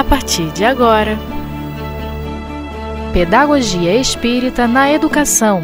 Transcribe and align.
a 0.00 0.04
partir 0.04 0.50
de 0.52 0.64
agora. 0.64 1.18
Pedagogia 3.12 3.94
Espírita 3.96 4.66
na 4.66 4.90
Educação. 4.90 5.62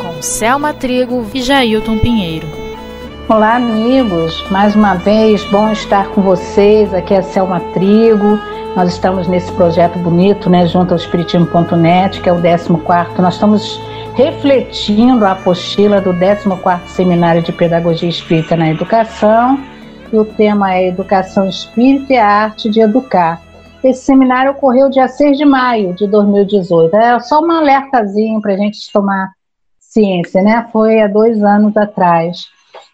Com 0.00 0.22
Selma 0.22 0.72
Trigo 0.72 1.26
e 1.34 1.42
Jailton 1.42 1.98
Pinheiro. 1.98 2.46
Olá, 3.28 3.56
amigos. 3.56 4.48
Mais 4.48 4.76
uma 4.76 4.94
vez, 4.94 5.42
bom 5.46 5.72
estar 5.72 6.06
com 6.10 6.22
vocês. 6.22 6.94
Aqui 6.94 7.14
é 7.14 7.22
Selma 7.22 7.58
Trigo. 7.74 8.38
Nós 8.76 8.92
estamos 8.92 9.26
nesse 9.26 9.50
projeto 9.50 9.98
bonito, 9.98 10.48
né, 10.48 10.68
junto 10.68 10.92
ao 10.92 10.98
Espiritismo.net, 10.98 12.20
que 12.20 12.28
é 12.28 12.32
o 12.32 12.40
14. 12.40 13.20
Nós 13.20 13.34
estamos 13.34 13.80
refletindo 14.14 15.26
a 15.26 15.32
apostila 15.32 16.00
do 16.00 16.14
14º 16.14 16.86
Seminário 16.86 17.42
de 17.42 17.50
Pedagogia 17.50 18.08
Espírita 18.08 18.54
na 18.54 18.70
Educação 18.70 19.58
e 20.12 20.16
o 20.16 20.24
tema 20.24 20.74
é 20.74 20.88
Educação 20.88 21.48
Espírita 21.48 22.12
e 22.12 22.16
a 22.16 22.26
Arte 22.26 22.70
de 22.70 22.80
Educar. 22.80 23.42
Esse 23.82 24.06
seminário 24.06 24.52
ocorreu 24.52 24.90
dia 24.90 25.06
6 25.06 25.38
de 25.38 25.44
maio 25.44 25.94
de 25.94 26.06
2018. 26.06 26.96
É 26.96 27.20
só 27.20 27.40
um 27.40 27.50
alertazinho 27.50 28.40
para 28.40 28.54
a 28.54 28.56
gente 28.56 28.90
tomar 28.92 29.30
ciência, 29.78 30.42
né? 30.42 30.68
Foi 30.72 31.00
há 31.00 31.06
dois 31.06 31.42
anos 31.42 31.76
atrás. 31.76 32.46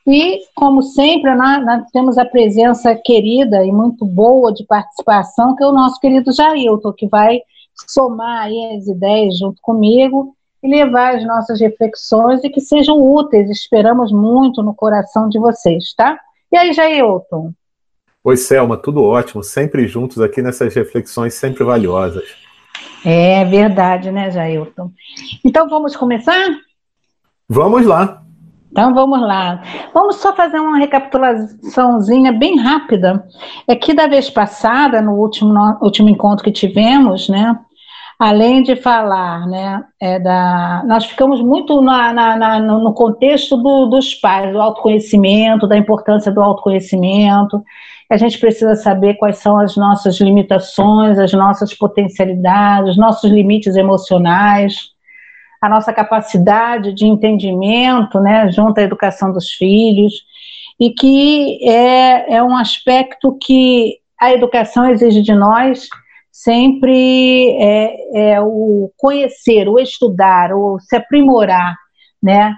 E, 0.07 0.41
como 0.55 0.83
sempre, 0.83 1.35
nós, 1.35 1.65
nós, 1.65 1.91
temos 1.91 2.19
a 2.19 2.25
presença 2.25 2.95
querida 2.95 3.65
e 3.65 3.73
muito 3.73 4.05
boa 4.05 4.53
de 4.53 4.65
participação, 4.65 5.57
que 5.57 5.65
é 5.65 5.67
o 5.67 5.73
nosso 5.73 5.99
querido 5.99 6.33
Jailton, 6.33 6.93
que 6.93 7.07
vai 7.07 7.41
somar 7.89 8.49
as 8.77 8.87
ideias 8.87 9.39
junto 9.39 9.61
comigo 9.63 10.35
e 10.63 10.69
levar 10.69 11.17
as 11.17 11.25
nossas 11.25 11.61
reflexões 11.61 12.45
e 12.45 12.51
que 12.51 12.61
sejam 12.61 13.01
úteis. 13.01 13.49
Esperamos 13.49 14.13
muito 14.13 14.63
no 14.63 14.75
coração 14.75 15.29
de 15.29 15.39
vocês, 15.39 15.95
tá? 15.95 16.19
E 16.55 16.57
aí, 16.57 16.73
Jailton? 16.73 17.53
Oi, 18.23 18.37
Selma, 18.37 18.77
tudo 18.77 19.03
ótimo, 19.03 19.43
sempre 19.43 19.89
juntos 19.89 20.21
aqui 20.21 20.41
nessas 20.41 20.73
reflexões 20.73 21.35
sempre 21.35 21.65
valiosas. 21.65 22.23
É 23.05 23.45
verdade, 23.45 24.13
né, 24.13 24.31
Jailton? 24.31 24.93
Então 25.45 25.69
vamos 25.69 25.97
começar? 25.97 26.47
Vamos 27.49 27.85
lá. 27.85 28.23
Então 28.71 28.95
vamos 28.95 29.21
lá. 29.21 29.65
Vamos 29.93 30.15
só 30.19 30.33
fazer 30.33 30.61
uma 30.61 30.79
recapitulaçãozinha 30.79 32.33
bem 32.33 32.57
rápida. 32.57 33.27
É 33.67 33.75
que 33.75 33.93
da 33.93 34.07
vez 34.07 34.31
passada, 34.31 35.03
no 35.03 35.15
último, 35.15 35.53
no 35.53 35.79
último 35.83 36.09
encontro 36.09 36.45
que 36.45 36.53
tivemos, 36.53 37.29
né? 37.29 37.59
Além 38.19 38.63
de 38.63 38.77
falar, 38.77 39.47
né, 39.47 39.85
é 40.01 40.19
da, 40.19 40.83
nós 40.87 41.05
ficamos 41.05 41.41
muito 41.41 41.81
na, 41.81 42.13
na, 42.13 42.37
na, 42.37 42.61
no 42.61 42.93
contexto 42.93 43.57
do, 43.57 43.87
dos 43.87 44.15
pais, 44.15 44.53
do 44.53 44.61
autoconhecimento, 44.61 45.67
da 45.67 45.77
importância 45.77 46.31
do 46.31 46.41
autoconhecimento. 46.41 47.63
A 48.11 48.17
gente 48.17 48.39
precisa 48.39 48.77
saber 48.77 49.15
quais 49.15 49.39
são 49.39 49.59
as 49.59 49.77
nossas 49.77 50.21
limitações, 50.21 51.19
as 51.19 51.33
nossas 51.33 51.75
potencialidades, 51.75 52.91
os 52.91 52.97
nossos 52.97 53.31
limites 53.31 53.75
emocionais, 53.75 54.91
a 55.61 55.69
nossa 55.69 55.93
capacidade 55.93 56.93
de 56.93 57.07
entendimento, 57.07 58.21
né, 58.21 58.51
junto 58.53 58.79
à 58.79 58.83
educação 58.83 59.33
dos 59.33 59.51
filhos, 59.51 60.13
e 60.79 60.91
que 60.91 61.59
é, 61.69 62.37
é 62.37 62.43
um 62.43 62.57
aspecto 62.57 63.37
que 63.41 63.99
a 64.21 64.33
educação 64.33 64.89
exige 64.89 65.23
de 65.23 65.35
nós 65.35 65.89
sempre 66.35 67.57
é, 67.61 68.33
é 68.33 68.41
o 68.41 68.91
conhecer, 68.97 69.69
o 69.69 69.79
estudar, 69.79 70.53
o 70.53 70.81
se 70.81 70.97
aprimorar, 70.97 71.77
né? 72.21 72.53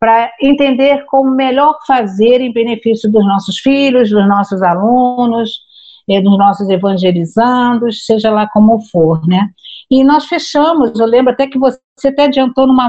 Para 0.00 0.32
entender 0.42 1.04
como 1.06 1.30
melhor 1.30 1.78
fazer 1.86 2.40
em 2.40 2.52
benefício 2.52 3.08
dos 3.08 3.24
nossos 3.24 3.58
filhos, 3.58 4.10
dos 4.10 4.26
nossos 4.26 4.60
alunos, 4.62 5.60
é, 6.08 6.20
dos 6.20 6.36
nossos 6.36 6.68
evangelizandos, 6.68 8.04
seja 8.04 8.32
lá 8.32 8.48
como 8.48 8.80
for, 8.90 9.24
né? 9.24 9.48
E 9.88 10.02
nós 10.02 10.26
fechamos, 10.26 10.98
eu 10.98 11.06
lembro 11.06 11.32
até 11.32 11.46
que 11.46 11.58
você 11.58 11.78
até 12.08 12.24
adiantou 12.24 12.66
numa 12.66 12.88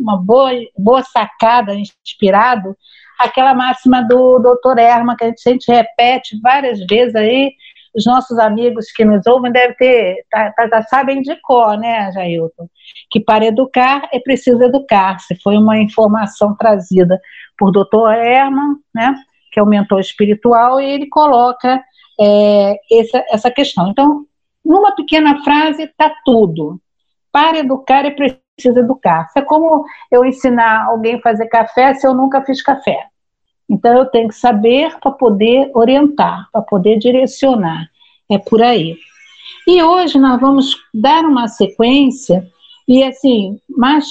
uma, 0.00 0.16
boa, 0.16 0.50
boa 0.76 1.02
sacada, 1.04 1.76
inspirado, 1.76 2.76
aquela 3.20 3.54
máxima 3.54 4.02
do 4.02 4.40
doutor 4.40 4.78
Erma, 4.78 5.16
que 5.16 5.22
a 5.22 5.28
gente, 5.28 5.48
a 5.48 5.52
gente 5.52 5.70
repete 5.70 6.40
várias 6.42 6.84
vezes 6.86 7.14
aí, 7.14 7.52
os 7.96 8.04
nossos 8.04 8.38
amigos 8.38 8.92
que 8.92 9.04
nos 9.04 9.26
ouvem 9.26 9.50
devem 9.50 9.74
ter, 9.76 10.24
tá, 10.30 10.52
tá, 10.52 10.82
sabem 10.82 11.22
de 11.22 11.34
cor, 11.40 11.78
né, 11.78 12.12
Jailton? 12.12 12.68
Que 13.10 13.18
para 13.18 13.46
educar 13.46 14.06
é 14.12 14.20
preciso 14.20 14.62
educar-se. 14.62 15.34
Foi 15.42 15.56
uma 15.56 15.78
informação 15.78 16.54
trazida 16.54 17.18
por 17.58 17.72
Dr. 17.72 18.12
Herman, 18.12 18.76
né, 18.94 19.14
que 19.50 19.58
é 19.58 19.62
o 19.62 19.66
mentor 19.66 20.00
espiritual, 20.00 20.78
e 20.78 20.84
ele 20.84 21.08
coloca 21.08 21.82
é, 22.20 22.76
essa, 22.92 23.24
essa 23.30 23.50
questão. 23.50 23.88
Então, 23.88 24.26
numa 24.62 24.94
pequena 24.94 25.42
frase, 25.42 25.84
está 25.84 26.12
tudo. 26.24 26.78
Para 27.32 27.58
educar 27.58 28.04
é 28.04 28.10
preciso 28.10 28.78
educar. 28.78 29.26
É 29.34 29.40
como 29.40 29.86
eu 30.12 30.24
ensinar 30.24 30.86
alguém 30.86 31.14
a 31.14 31.20
fazer 31.22 31.46
café 31.46 31.94
se 31.94 32.06
eu 32.06 32.12
nunca 32.12 32.44
fiz 32.44 32.62
café. 32.62 33.06
Então 33.68 33.98
eu 33.98 34.06
tenho 34.06 34.28
que 34.28 34.34
saber 34.34 34.96
para 35.00 35.10
poder 35.10 35.70
orientar, 35.74 36.48
para 36.52 36.62
poder 36.62 36.98
direcionar. 36.98 37.88
É 38.28 38.38
por 38.38 38.62
aí. 38.62 38.96
E 39.66 39.82
hoje 39.82 40.18
nós 40.18 40.40
vamos 40.40 40.76
dar 40.94 41.24
uma 41.24 41.48
sequência 41.48 42.48
e 42.86 43.02
assim, 43.02 43.60
mas 43.68 44.06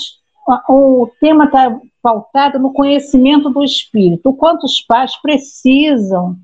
o 0.69 1.09
tema 1.19 1.45
está 1.45 1.79
pautado 2.01 2.59
no 2.59 2.73
conhecimento 2.73 3.49
do 3.49 3.63
espírito. 3.63 4.29
O 4.29 4.35
quanto 4.35 4.65
os 4.65 4.81
pais 4.81 5.15
precisam 5.21 6.35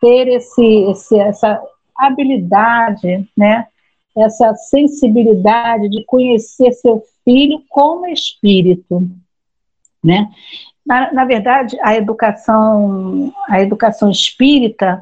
ter 0.00 0.28
esse, 0.28 0.64
esse, 0.90 1.18
essa 1.18 1.60
habilidade, 1.96 3.28
né? 3.36 3.66
Essa 4.16 4.54
sensibilidade 4.54 5.88
de 5.88 6.04
conhecer 6.04 6.72
seu 6.72 7.02
filho 7.24 7.62
como 7.68 8.06
espírito, 8.06 9.08
né? 10.02 10.30
Na, 10.90 11.12
na 11.12 11.24
verdade, 11.24 11.78
a 11.82 11.94
educação, 11.94 13.32
a 13.48 13.62
educação 13.62 14.10
espírita, 14.10 15.00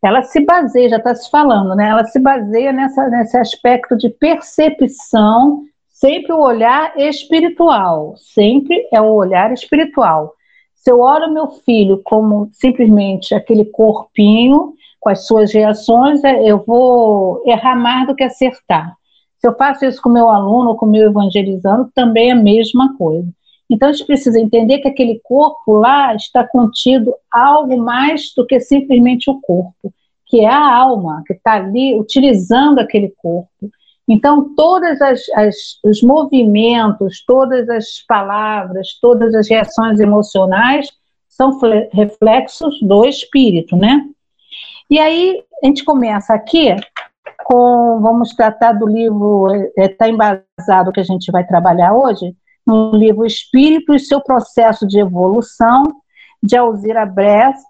ela 0.00 0.22
se 0.22 0.38
baseia, 0.38 0.90
já 0.90 0.98
está 0.98 1.12
se 1.12 1.28
falando, 1.28 1.74
né? 1.74 1.88
Ela 1.88 2.04
se 2.04 2.20
baseia 2.20 2.72
nessa, 2.72 3.08
nesse 3.08 3.36
aspecto 3.36 3.96
de 3.96 4.10
percepção, 4.10 5.64
sempre 5.90 6.32
o 6.32 6.38
olhar 6.38 6.96
espiritual, 6.96 8.14
sempre 8.16 8.86
é 8.92 9.00
o 9.00 9.12
olhar 9.12 9.52
espiritual. 9.52 10.34
Se 10.72 10.92
eu 10.92 11.00
olho 11.00 11.34
meu 11.34 11.48
filho 11.48 12.00
como 12.04 12.48
simplesmente 12.52 13.34
aquele 13.34 13.64
corpinho, 13.64 14.74
com 15.00 15.08
as 15.08 15.26
suas 15.26 15.52
reações, 15.52 16.22
é, 16.22 16.48
eu 16.48 16.62
vou 16.64 17.42
errar 17.44 17.74
mais 17.74 18.06
do 18.06 18.14
que 18.14 18.22
acertar. 18.22 18.94
Se 19.40 19.48
eu 19.48 19.56
faço 19.56 19.84
isso 19.84 20.00
com 20.00 20.10
meu 20.10 20.28
aluno 20.28 20.70
ou 20.70 20.76
com 20.76 20.86
meu 20.86 21.10
evangelizando, 21.10 21.90
também 21.92 22.28
é 22.28 22.34
a 22.34 22.36
mesma 22.36 22.96
coisa. 22.96 23.28
Então 23.70 23.88
a 23.88 23.92
gente 23.92 24.06
precisa 24.06 24.38
entender 24.38 24.78
que 24.78 24.88
aquele 24.88 25.20
corpo 25.22 25.72
lá 25.72 26.14
está 26.14 26.46
contido 26.46 27.14
algo 27.30 27.76
mais 27.78 28.32
do 28.36 28.46
que 28.46 28.60
simplesmente 28.60 29.30
o 29.30 29.40
corpo, 29.40 29.92
que 30.26 30.40
é 30.40 30.48
a 30.48 30.76
alma 30.76 31.22
que 31.26 31.32
está 31.32 31.54
ali 31.54 31.98
utilizando 31.98 32.78
aquele 32.78 33.12
corpo. 33.16 33.70
Então 34.08 34.54
todas 34.54 35.00
as, 35.00 35.28
as, 35.30 35.56
os 35.82 36.02
movimentos, 36.02 37.24
todas 37.26 37.68
as 37.70 38.00
palavras, 38.06 38.98
todas 39.00 39.34
as 39.34 39.48
reações 39.48 39.98
emocionais 39.98 40.88
são 41.28 41.58
reflexos 41.92 42.78
do 42.80 43.04
espírito, 43.04 43.76
né? 43.76 44.04
E 44.90 44.98
aí 44.98 45.42
a 45.62 45.66
gente 45.66 45.84
começa 45.84 46.34
aqui 46.34 46.76
com, 47.44 48.00
vamos 48.00 48.34
tratar 48.34 48.72
do 48.72 48.86
livro, 48.86 49.48
está 49.76 50.06
é, 50.06 50.10
embasado 50.10 50.92
que 50.92 51.00
a 51.00 51.04
gente 51.04 51.32
vai 51.32 51.46
trabalhar 51.46 51.94
hoje, 51.94 52.34
no 52.66 52.92
livro 52.92 53.26
Espírito 53.26 53.94
e 53.94 53.98
seu 53.98 54.20
processo 54.20 54.86
de 54.86 54.98
evolução, 54.98 55.82
de 56.42 56.56
Alzira 56.56 57.06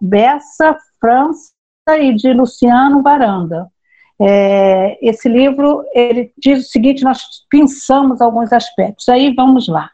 Bessa, 0.01 0.77
França 1.01 1.53
e 1.99 2.15
de 2.15 2.33
Luciano 2.33 3.03
Varanda. 3.03 3.69
É, 4.21 4.97
esse 5.03 5.29
livro 5.29 5.85
ele 5.93 6.33
diz 6.39 6.67
o 6.67 6.71
seguinte: 6.71 7.05
nós 7.05 7.23
pensamos 7.51 8.21
alguns 8.21 8.53
aspectos. 8.53 9.09
Aí 9.09 9.35
vamos 9.35 9.69
lá. 9.69 9.91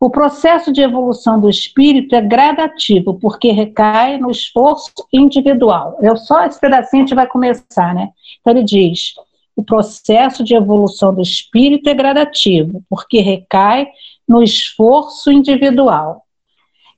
O 0.00 0.10
processo 0.10 0.72
de 0.72 0.82
evolução 0.82 1.40
do 1.40 1.48
espírito 1.48 2.14
é 2.14 2.20
gradativo, 2.20 3.18
porque 3.18 3.50
recai 3.52 4.18
no 4.18 4.30
esforço 4.30 4.92
individual. 5.12 5.98
Eu 6.02 6.16
só 6.16 6.44
esse 6.44 6.60
pedacinho 6.60 7.04
a 7.04 7.06
gente 7.06 7.14
vai 7.14 7.26
começar, 7.26 7.94
né? 7.94 8.10
Então 8.40 8.52
ele 8.52 8.64
diz: 8.64 9.14
o 9.56 9.62
processo 9.62 10.42
de 10.42 10.54
evolução 10.54 11.14
do 11.14 11.22
espírito 11.22 11.88
é 11.88 11.94
gradativo, 11.94 12.82
porque 12.88 13.20
recai 13.20 13.86
no 14.28 14.42
esforço 14.42 15.30
individual. 15.30 16.22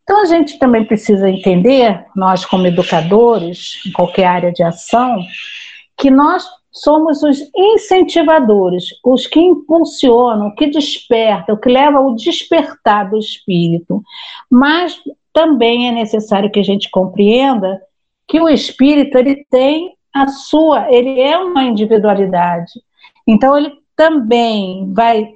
Então, 0.03 0.23
a 0.23 0.25
gente 0.25 0.59
também 0.59 0.85
precisa 0.85 1.29
entender, 1.29 2.05
nós 2.15 2.45
como 2.45 2.67
educadores, 2.67 3.81
em 3.85 3.91
qualquer 3.91 4.27
área 4.27 4.53
de 4.53 4.63
ação, 4.63 5.19
que 5.97 6.11
nós 6.11 6.47
somos 6.71 7.23
os 7.23 7.39
incentivadores, 7.57 8.85
os 9.05 9.27
que 9.27 9.41
impulsionam, 9.41 10.55
que 10.55 10.67
despertam, 10.67 11.57
que 11.57 11.69
levam 11.69 12.05
ao 12.05 12.15
despertar 12.15 13.11
do 13.11 13.19
espírito. 13.19 14.03
Mas 14.51 14.97
também 15.33 15.89
é 15.89 15.93
necessário 15.93 16.51
que 16.51 16.61
a 16.61 16.65
gente 16.65 16.91
compreenda 16.91 17.81
que 18.29 18.41
o 18.41 18.49
espírito 18.49 19.17
ele 19.17 19.45
tem 19.51 19.95
a 20.15 20.29
sua, 20.29 20.91
ele 20.93 21.21
é 21.21 21.39
uma 21.39 21.65
individualidade. 21.65 22.73
Então 23.27 23.57
ele 23.57 23.73
também 23.95 24.93
vai 24.93 25.36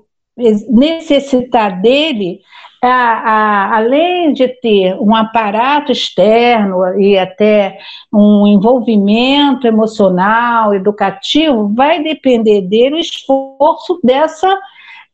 necessitar 0.69 1.81
dele, 1.81 2.41
a, 2.83 2.89
a, 2.89 3.77
além 3.77 4.33
de 4.33 4.49
ter 4.49 4.95
um 5.01 5.15
aparato 5.15 5.93
externo 5.93 6.99
e 6.99 7.19
até 7.19 7.79
um 8.13 8.47
envolvimento 8.47 9.67
emocional, 9.67 10.75
educativo, 10.75 11.73
vai 11.75 12.03
depender 12.03 12.63
dele 12.63 12.97
o 12.97 13.01
esforço 13.01 14.01
dessa, 14.03 14.59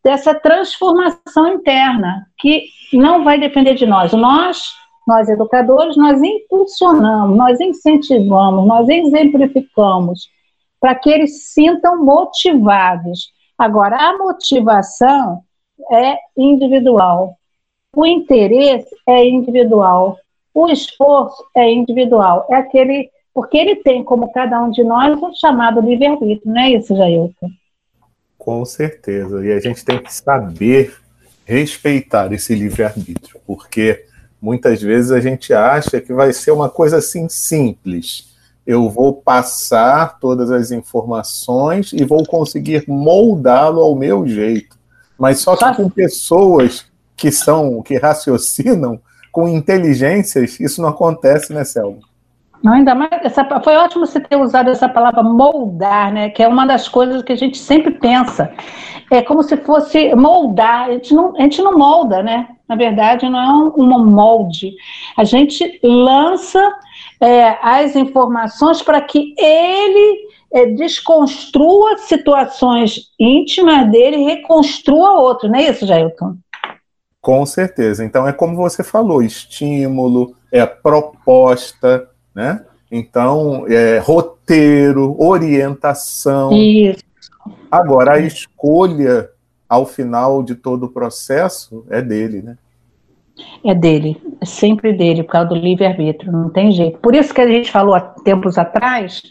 dessa 0.02 0.32
transformação 0.34 1.48
interna, 1.54 2.26
que 2.38 2.66
não 2.92 3.24
vai 3.24 3.38
depender 3.38 3.74
de 3.74 3.84
nós. 3.84 4.12
Nós, 4.12 4.72
nós 5.06 5.28
educadores, 5.28 5.96
nós 5.96 6.22
impulsionamos, 6.22 7.36
nós 7.36 7.60
incentivamos, 7.60 8.66
nós 8.66 8.88
exemplificamos 8.88 10.30
para 10.80 10.94
que 10.94 11.10
eles 11.10 11.52
sintam 11.52 12.04
motivados 12.04 13.34
Agora, 13.58 13.96
a 13.96 14.18
motivação 14.18 15.42
é 15.90 16.16
individual, 16.36 17.36
o 17.94 18.06
interesse 18.06 18.94
é 19.06 19.26
individual, 19.26 20.18
o 20.52 20.68
esforço 20.68 21.44
é 21.54 21.70
individual, 21.70 22.46
é 22.50 22.56
aquele, 22.56 23.10
porque 23.32 23.56
ele 23.56 23.76
tem, 23.76 24.04
como 24.04 24.32
cada 24.32 24.62
um 24.62 24.70
de 24.70 24.84
nós, 24.84 25.18
um 25.22 25.34
chamado 25.34 25.80
livre-arbítrio, 25.80 26.52
não 26.52 26.60
é 26.60 26.72
isso, 26.72 26.94
Jailton? 26.96 27.50
Com 28.38 28.64
certeza, 28.64 29.44
e 29.44 29.52
a 29.52 29.60
gente 29.60 29.84
tem 29.84 29.98
que 29.98 30.12
saber 30.12 30.94
respeitar 31.44 32.32
esse 32.32 32.54
livre-arbítrio, 32.54 33.40
porque 33.46 34.04
muitas 34.40 34.82
vezes 34.82 35.10
a 35.10 35.20
gente 35.20 35.54
acha 35.54 36.00
que 36.00 36.12
vai 36.12 36.32
ser 36.32 36.50
uma 36.50 36.68
coisa 36.68 36.98
assim 36.98 37.28
simples 37.28 38.35
eu 38.66 38.90
vou 38.90 39.14
passar 39.14 40.18
todas 40.18 40.50
as 40.50 40.70
informações 40.70 41.92
e 41.92 42.04
vou 42.04 42.26
conseguir 42.26 42.84
moldá-lo 42.88 43.80
ao 43.80 43.94
meu 43.94 44.26
jeito. 44.26 44.76
Mas 45.18 45.38
só 45.38 45.56
que 45.56 45.76
com 45.76 45.88
pessoas 45.88 46.86
que 47.16 47.30
são, 47.30 47.80
que 47.82 47.96
raciocinam, 47.96 49.00
com 49.30 49.48
inteligências, 49.48 50.58
isso 50.58 50.82
não 50.82 50.88
acontece, 50.88 51.52
né, 51.52 51.64
Selma? 51.64 51.98
Não, 52.62 52.72
ainda 52.72 52.94
mais, 52.94 53.12
essa, 53.22 53.44
foi 53.62 53.76
ótimo 53.76 54.06
você 54.06 54.18
ter 54.18 54.36
usado 54.36 54.70
essa 54.70 54.88
palavra 54.88 55.22
moldar, 55.22 56.12
né? 56.12 56.30
Que 56.30 56.42
é 56.42 56.48
uma 56.48 56.66
das 56.66 56.88
coisas 56.88 57.22
que 57.22 57.32
a 57.32 57.36
gente 57.36 57.58
sempre 57.58 57.92
pensa. 57.92 58.50
É 59.10 59.22
como 59.22 59.42
se 59.42 59.56
fosse 59.58 60.14
moldar. 60.14 60.88
A 60.88 60.92
gente 60.92 61.14
não, 61.14 61.36
a 61.36 61.42
gente 61.42 61.62
não 61.62 61.78
molda, 61.78 62.22
né? 62.22 62.48
Na 62.68 62.74
verdade, 62.74 63.28
não 63.28 63.38
é 63.38 63.52
um, 63.78 63.84
um 63.84 64.06
molde. 64.06 64.74
A 65.16 65.22
gente 65.22 65.78
lança 65.82 66.60
é, 67.20 67.58
as 67.62 67.96
informações 67.96 68.82
para 68.82 69.00
que 69.00 69.34
ele 69.38 70.26
é, 70.52 70.66
desconstrua 70.66 71.98
situações 71.98 73.10
íntimas 73.18 73.90
dele 73.90 74.16
e 74.16 74.24
reconstrua 74.24 75.20
outro, 75.20 75.48
não 75.48 75.58
é 75.58 75.70
isso, 75.70 75.86
Jailton? 75.86 76.36
Com 77.20 77.44
certeza. 77.44 78.04
Então 78.04 78.26
é 78.26 78.32
como 78.32 78.56
você 78.56 78.82
falou, 78.82 79.22
estímulo, 79.22 80.36
é 80.52 80.64
proposta, 80.64 82.08
né? 82.34 82.64
Então, 82.90 83.66
é, 83.68 83.98
roteiro, 83.98 85.16
orientação. 85.18 86.52
Isso. 86.52 87.02
Agora, 87.70 88.12
a 88.14 88.20
escolha 88.20 89.28
ao 89.68 89.84
final 89.84 90.42
de 90.42 90.54
todo 90.54 90.84
o 90.84 90.88
processo 90.88 91.84
é 91.90 92.00
dele, 92.00 92.42
né? 92.42 92.56
É 93.64 93.74
dele, 93.74 94.16
é 94.40 94.44
sempre 94.44 94.92
dele, 94.92 95.22
por 95.22 95.32
causa 95.32 95.48
do 95.48 95.54
livre-arbítrio, 95.54 96.32
não 96.32 96.50
tem 96.50 96.72
jeito. 96.72 96.98
Por 96.98 97.14
isso 97.14 97.34
que 97.34 97.40
a 97.40 97.46
gente 97.46 97.70
falou 97.70 97.94
há 97.94 98.00
tempos 98.00 98.56
atrás 98.56 99.22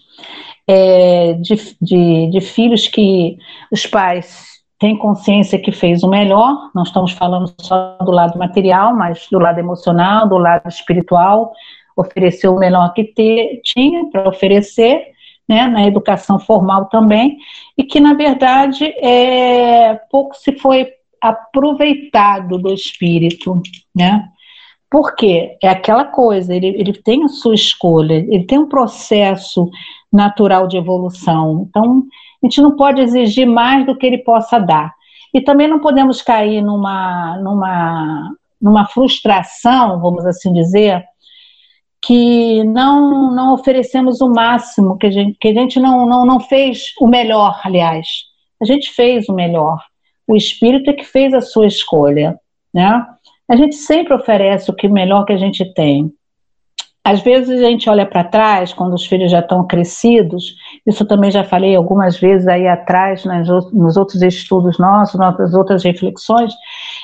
é, 0.67 1.33
de, 1.33 1.55
de, 1.81 2.29
de 2.29 2.41
filhos 2.41 2.87
que 2.87 3.37
os 3.71 3.85
pais 3.85 4.55
têm 4.79 4.97
consciência 4.97 5.59
que 5.59 5.71
fez 5.71 6.03
o 6.03 6.09
melhor, 6.09 6.69
não 6.75 6.83
estamos 6.83 7.13
falando 7.13 7.53
só 7.61 7.97
do 8.01 8.11
lado 8.11 8.37
material, 8.37 8.93
mas 8.93 9.27
do 9.31 9.39
lado 9.39 9.59
emocional, 9.59 10.27
do 10.27 10.37
lado 10.37 10.67
espiritual, 10.67 11.53
ofereceu 11.95 12.53
o 12.53 12.59
melhor 12.59 12.93
que 12.93 13.05
te, 13.05 13.61
tinha 13.63 14.05
para 14.09 14.27
oferecer, 14.27 15.07
né, 15.47 15.67
na 15.67 15.87
educação 15.87 16.39
formal 16.39 16.85
também, 16.85 17.37
e 17.77 17.83
que, 17.83 17.99
na 17.99 18.13
verdade, 18.13 18.85
é, 18.99 19.95
pouco 20.11 20.35
se 20.35 20.51
foi 20.59 20.89
aproveitado 21.29 22.57
do 22.57 22.73
espírito, 22.73 23.61
né? 23.95 24.27
Porque 24.89 25.57
é 25.61 25.67
aquela 25.67 26.05
coisa, 26.05 26.53
ele, 26.53 26.67
ele 26.67 26.93
tem 26.93 27.23
a 27.23 27.27
sua 27.27 27.55
escolha, 27.55 28.13
ele 28.13 28.45
tem 28.45 28.59
um 28.59 28.69
processo 28.69 29.69
natural 30.11 30.67
de 30.67 30.77
evolução. 30.77 31.65
Então, 31.67 32.03
a 32.41 32.45
gente 32.45 32.61
não 32.61 32.75
pode 32.75 33.01
exigir 33.01 33.47
mais 33.47 33.85
do 33.85 33.95
que 33.95 34.05
ele 34.05 34.19
possa 34.19 34.59
dar. 34.59 34.93
E 35.33 35.41
também 35.41 35.67
não 35.67 35.79
podemos 35.79 36.21
cair 36.21 36.61
numa, 36.61 37.37
numa, 37.39 38.35
numa 38.61 38.85
frustração, 38.87 39.99
vamos 39.99 40.25
assim 40.25 40.53
dizer, 40.53 41.03
que 42.01 42.63
não, 42.63 43.31
não 43.31 43.53
oferecemos 43.53 44.21
o 44.21 44.29
máximo, 44.29 44.97
que 44.97 45.07
a 45.07 45.11
gente, 45.11 45.37
que 45.39 45.47
a 45.47 45.53
gente 45.53 45.79
não, 45.79 46.05
não, 46.05 46.25
não 46.25 46.39
fez 46.39 46.93
o 47.01 47.07
melhor, 47.07 47.59
aliás. 47.63 48.07
A 48.61 48.65
gente 48.65 48.91
fez 48.91 49.27
o 49.27 49.33
melhor. 49.33 49.83
O 50.27 50.35
espírito 50.35 50.89
é 50.89 50.93
que 50.93 51.03
fez 51.03 51.33
a 51.33 51.41
sua 51.41 51.67
escolha, 51.67 52.39
né? 52.73 53.05
A 53.47 53.55
gente 53.55 53.75
sempre 53.75 54.13
oferece 54.13 54.69
o 54.71 54.75
que 54.75 54.87
melhor 54.87 55.25
que 55.25 55.33
a 55.33 55.37
gente 55.37 55.63
tem. 55.73 56.11
Às 57.03 57.21
vezes 57.21 57.61
a 57.61 57.69
gente 57.69 57.87
olha 57.87 58.03
para 58.03 58.23
trás, 58.23 58.73
quando 58.73 58.95
os 58.95 59.05
filhos 59.05 59.29
já 59.29 59.39
estão 59.39 59.67
crescidos, 59.67 60.55
isso 60.87 61.05
também 61.05 61.29
já 61.29 61.43
falei 61.43 61.75
algumas 61.75 62.17
vezes 62.17 62.47
aí 62.47 62.67
atrás, 62.67 63.23
nas, 63.23 63.47
nos 63.71 63.95
outros 63.95 64.23
estudos 64.23 64.79
nossos, 64.79 65.19
nas 65.19 65.53
outras 65.53 65.83
reflexões, 65.83 66.51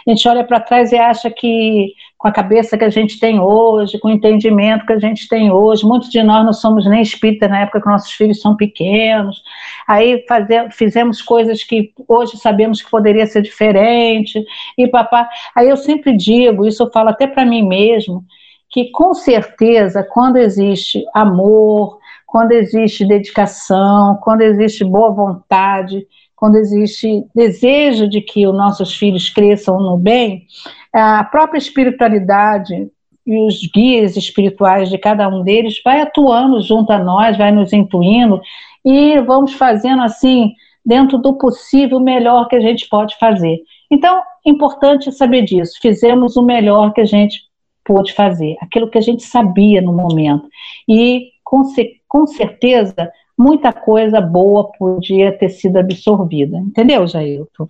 a 0.08 0.10
gente 0.10 0.28
olha 0.28 0.44
para 0.44 0.60
trás 0.60 0.92
e 0.92 0.98
acha 0.98 1.30
que 1.30 1.94
com 2.22 2.28
a 2.28 2.32
cabeça 2.32 2.78
que 2.78 2.84
a 2.84 2.90
gente 2.90 3.20
tem 3.20 3.40
hoje, 3.40 3.98
com 3.98 4.08
o 4.08 4.12
entendimento 4.12 4.86
que 4.86 4.94
a 4.94 5.00
gente 5.00 5.28
tem 5.28 5.52
hoje, 5.52 5.84
muitos 5.84 6.08
de 6.08 6.22
nós 6.22 6.46
não 6.46 6.54
somos 6.54 6.86
nem 6.86 7.02
espíritas 7.02 7.50
na 7.50 7.62
época 7.62 7.82
que 7.82 7.90
nossos 7.90 8.12
filhos 8.12 8.40
são 8.40 8.56
pequenos, 8.56 9.42
aí 9.88 10.24
fazer, 10.28 10.72
fizemos 10.72 11.20
coisas 11.20 11.64
que 11.64 11.92
hoje 12.08 12.38
sabemos 12.38 12.80
que 12.80 12.92
poderia 12.92 13.26
ser 13.26 13.42
diferente, 13.42 14.46
e 14.78 14.88
papá, 14.88 15.28
aí 15.56 15.68
eu 15.68 15.76
sempre 15.76 16.16
digo, 16.16 16.68
isso 16.68 16.84
eu 16.84 16.92
falo 16.92 17.10
até 17.10 17.26
para 17.26 17.44
mim 17.44 17.68
mesmo, 17.68 18.24
que 18.70 18.92
com 18.92 19.16
certeza, 19.16 20.08
quando 20.08 20.38
existe 20.38 21.04
amor, 21.16 21.98
quando 22.28 22.52
existe 22.52 23.04
dedicação, 23.04 24.16
quando 24.22 24.42
existe 24.42 24.86
boa 24.86 25.12
vontade, 25.12 26.06
quando 26.42 26.56
existe 26.56 27.24
desejo 27.36 28.10
de 28.10 28.20
que 28.20 28.48
os 28.48 28.58
nossos 28.58 28.96
filhos 28.96 29.30
cresçam 29.30 29.80
no 29.80 29.96
bem, 29.96 30.48
a 30.92 31.24
própria 31.24 31.60
espiritualidade 31.60 32.90
e 33.28 33.38
os 33.46 33.62
guias 33.72 34.18
espirituais 34.18 34.90
de 34.90 34.98
cada 34.98 35.30
um 35.30 35.44
deles 35.44 35.80
vai 35.86 36.02
atuando 36.02 36.60
junto 36.60 36.92
a 36.92 36.98
nós, 36.98 37.38
vai 37.38 37.52
nos 37.52 37.72
intuindo 37.72 38.42
e 38.84 39.22
vamos 39.22 39.54
fazendo 39.54 40.02
assim, 40.02 40.56
dentro 40.84 41.20
do 41.20 41.38
possível, 41.38 42.00
o 42.00 42.04
melhor 42.04 42.48
que 42.48 42.56
a 42.56 42.60
gente 42.60 42.90
pode 42.90 43.16
fazer. 43.20 43.60
Então, 43.92 44.20
importante 44.44 45.12
saber 45.12 45.44
disso. 45.44 45.78
Fizemos 45.80 46.38
o 46.38 46.42
melhor 46.42 46.92
que 46.92 47.02
a 47.02 47.06
gente 47.06 47.44
pôde 47.86 48.14
fazer, 48.14 48.58
aquilo 48.62 48.90
que 48.90 48.98
a 48.98 49.02
gente 49.02 49.22
sabia 49.22 49.80
no 49.80 49.94
momento. 49.94 50.50
E, 50.90 51.34
com, 51.44 51.62
com 52.08 52.26
certeza, 52.26 53.12
muita 53.42 53.74
coisa 53.74 54.22
boa 54.22 54.72
podia 54.72 55.32
ter 55.36 55.50
sido 55.50 55.78
absorvida. 55.78 56.58
Entendeu, 56.58 57.08
Jailton? 57.08 57.68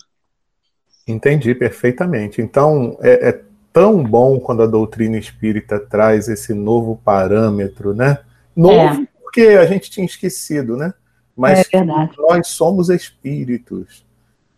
Entendi 1.08 1.56
perfeitamente. 1.56 2.42
Então, 2.42 2.98
é, 3.02 3.30
é, 3.30 3.42
tão 3.72 4.04
bom 4.04 4.40
quando 4.40 4.64
a 4.64 4.68
doutrina 4.68 5.18
espírita 5.18 5.80
traz 5.80 6.28
esse 6.28 6.54
novo 6.54 7.00
parâmetro, 7.04 7.94
né? 7.94 8.20
Novo, 8.56 9.02
é. 9.02 9.08
porque 9.22 9.42
a 9.42 9.66
gente 9.66 9.90
tinha 9.90 10.06
esquecido, 10.06 10.76
né? 10.76 10.94
Mas 11.36 11.68
é 11.74 11.84
nós 11.84 12.48
somos 12.48 12.90
espíritos. 12.90 14.06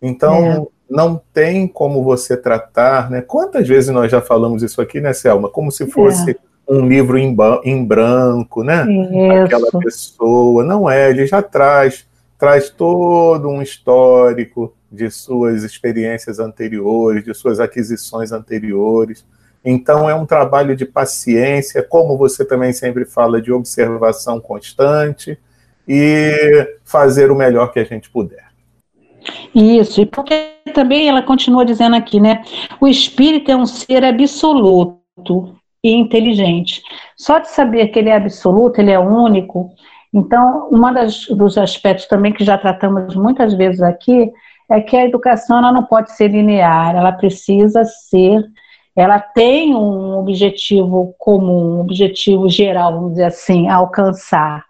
Então, 0.01 0.45
é 0.45 0.65
não 0.89 1.19
tem 1.33 1.67
como 1.67 2.03
você 2.03 2.37
tratar, 2.37 3.09
né? 3.09 3.21
Quantas 3.21 3.67
vezes 3.67 3.89
nós 3.89 4.11
já 4.11 4.21
falamos 4.21 4.61
isso 4.61 4.81
aqui, 4.81 5.01
né, 5.01 5.11
Selma? 5.11 5.49
Como 5.49 5.71
se 5.71 5.87
fosse 5.87 6.31
é. 6.31 6.35
Um 6.67 6.87
livro 6.87 7.17
em, 7.17 7.35
em, 7.63 7.83
branco, 7.83 8.63
né? 8.63 8.85
Isso. 8.89 9.43
Aquela 9.43 9.71
pessoa. 9.79 10.63
Não 10.63 10.89
é, 10.89 11.09
ele 11.09 11.25
já 11.25 11.41
traz, 11.41 12.07
traz 12.37 12.69
todo 12.69 13.49
um 13.49 13.61
histórico 13.61 14.73
de 14.91 15.09
suas 15.09 15.63
experiências 15.63 16.39
anteriores, 16.39 17.23
de 17.23 17.33
suas 17.33 17.59
aquisições 17.59 18.31
anteriores. 18.31 19.25
Então, 19.65 20.09
é 20.09 20.15
um 20.15 20.25
trabalho 20.25 20.75
de 20.75 20.85
paciência, 20.85 21.81
como 21.81 22.17
você 22.17 22.43
também 22.43 22.73
sempre 22.73 23.05
fala, 23.05 23.41
de 23.41 23.51
observação 23.51 24.39
constante 24.39 25.37
e 25.87 26.77
fazer 26.83 27.31
o 27.31 27.35
melhor 27.35 27.71
que 27.71 27.79
a 27.79 27.83
gente 27.83 28.09
puder. 28.09 28.43
Isso, 29.55 30.01
e 30.01 30.05
porque 30.05 30.51
também 30.73 31.07
ela 31.07 31.21
continua 31.21 31.65
dizendo 31.65 31.95
aqui, 31.95 32.19
né? 32.19 32.43
O 32.79 32.87
espírito 32.87 33.49
é 33.51 33.55
um 33.55 33.65
ser 33.65 34.03
absoluto, 34.03 35.55
e 35.83 35.91
inteligente. 35.91 36.81
Só 37.17 37.39
de 37.39 37.49
saber 37.49 37.87
que 37.89 37.99
ele 37.99 38.09
é 38.09 38.15
absoluto, 38.15 38.79
ele 38.79 38.91
é 38.91 38.99
único. 38.99 39.71
Então, 40.13 40.69
um 40.71 41.35
dos 41.35 41.57
aspectos 41.57 42.07
também 42.07 42.31
que 42.31 42.45
já 42.45 42.57
tratamos 42.57 43.15
muitas 43.15 43.53
vezes 43.53 43.81
aqui 43.81 44.31
é 44.69 44.79
que 44.79 44.95
a 44.95 45.05
educação 45.05 45.57
ela 45.57 45.71
não 45.71 45.83
pode 45.83 46.15
ser 46.15 46.29
linear, 46.29 46.95
ela 46.95 47.11
precisa 47.11 47.83
ser, 47.83 48.43
ela 48.95 49.19
tem 49.19 49.75
um 49.75 50.19
objetivo 50.19 51.13
comum, 51.17 51.77
um 51.77 51.81
objetivo 51.81 52.47
geral, 52.47 52.93
vamos 52.93 53.11
dizer 53.11 53.25
assim, 53.25 53.67
a 53.67 53.75
alcançar. 53.75 54.63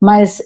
Mas 0.00 0.42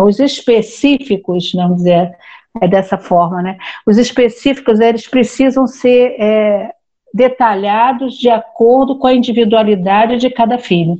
os 0.00 0.18
específicos, 0.18 1.52
vamos 1.52 1.76
dizer, 1.78 2.12
é 2.60 2.66
dessa 2.66 2.98
forma, 2.98 3.42
né? 3.42 3.58
Os 3.86 3.98
específicos, 3.98 4.80
eles 4.80 5.06
precisam 5.06 5.66
ser 5.66 6.16
é, 6.18 6.70
detalhados 7.16 8.18
de 8.18 8.28
acordo 8.28 8.98
com 8.98 9.06
a 9.06 9.14
individualidade 9.14 10.18
de 10.18 10.28
cada 10.28 10.58
filho. 10.58 10.98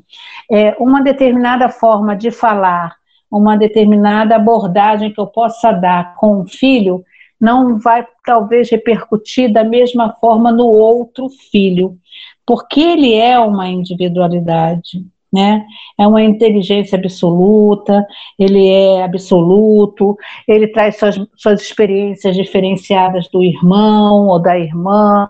É, 0.50 0.75
uma 0.78 1.02
determinada 1.02 1.68
forma 1.68 2.16
de 2.16 2.30
falar, 2.30 2.96
uma 3.30 3.54
determinada 3.54 4.35
abordagem 4.35 5.12
que 5.12 5.20
eu 5.20 5.26
possa 5.26 5.73
dar 5.73 6.14
com 6.14 6.40
o 6.40 6.46
filho, 6.46 7.04
não 7.38 7.78
vai 7.78 8.06
talvez 8.25 8.70
repercutir 8.70 9.52
da 9.52 9.62
mesma 9.62 10.14
forma 10.18 10.50
no 10.50 10.66
outro 10.66 11.28
filho, 11.28 11.99
porque 12.46 12.80
ele 12.80 13.12
é 13.12 13.38
uma 13.38 13.68
individualidade. 13.68 15.04
Né? 15.30 15.66
É 15.99 16.06
uma 16.06 16.23
inteligência 16.23 16.96
absoluta, 16.96 18.06
ele 18.38 18.70
é 18.70 19.02
absoluto, 19.02 20.16
ele 20.49 20.68
traz 20.68 20.96
suas, 20.99 21.20
suas 21.37 21.61
experiências 21.61 22.35
diferenciadas 22.35 23.28
do 23.28 23.42
irmão 23.42 24.28
ou 24.28 24.38
da 24.38 24.58
irmã, 24.58 25.28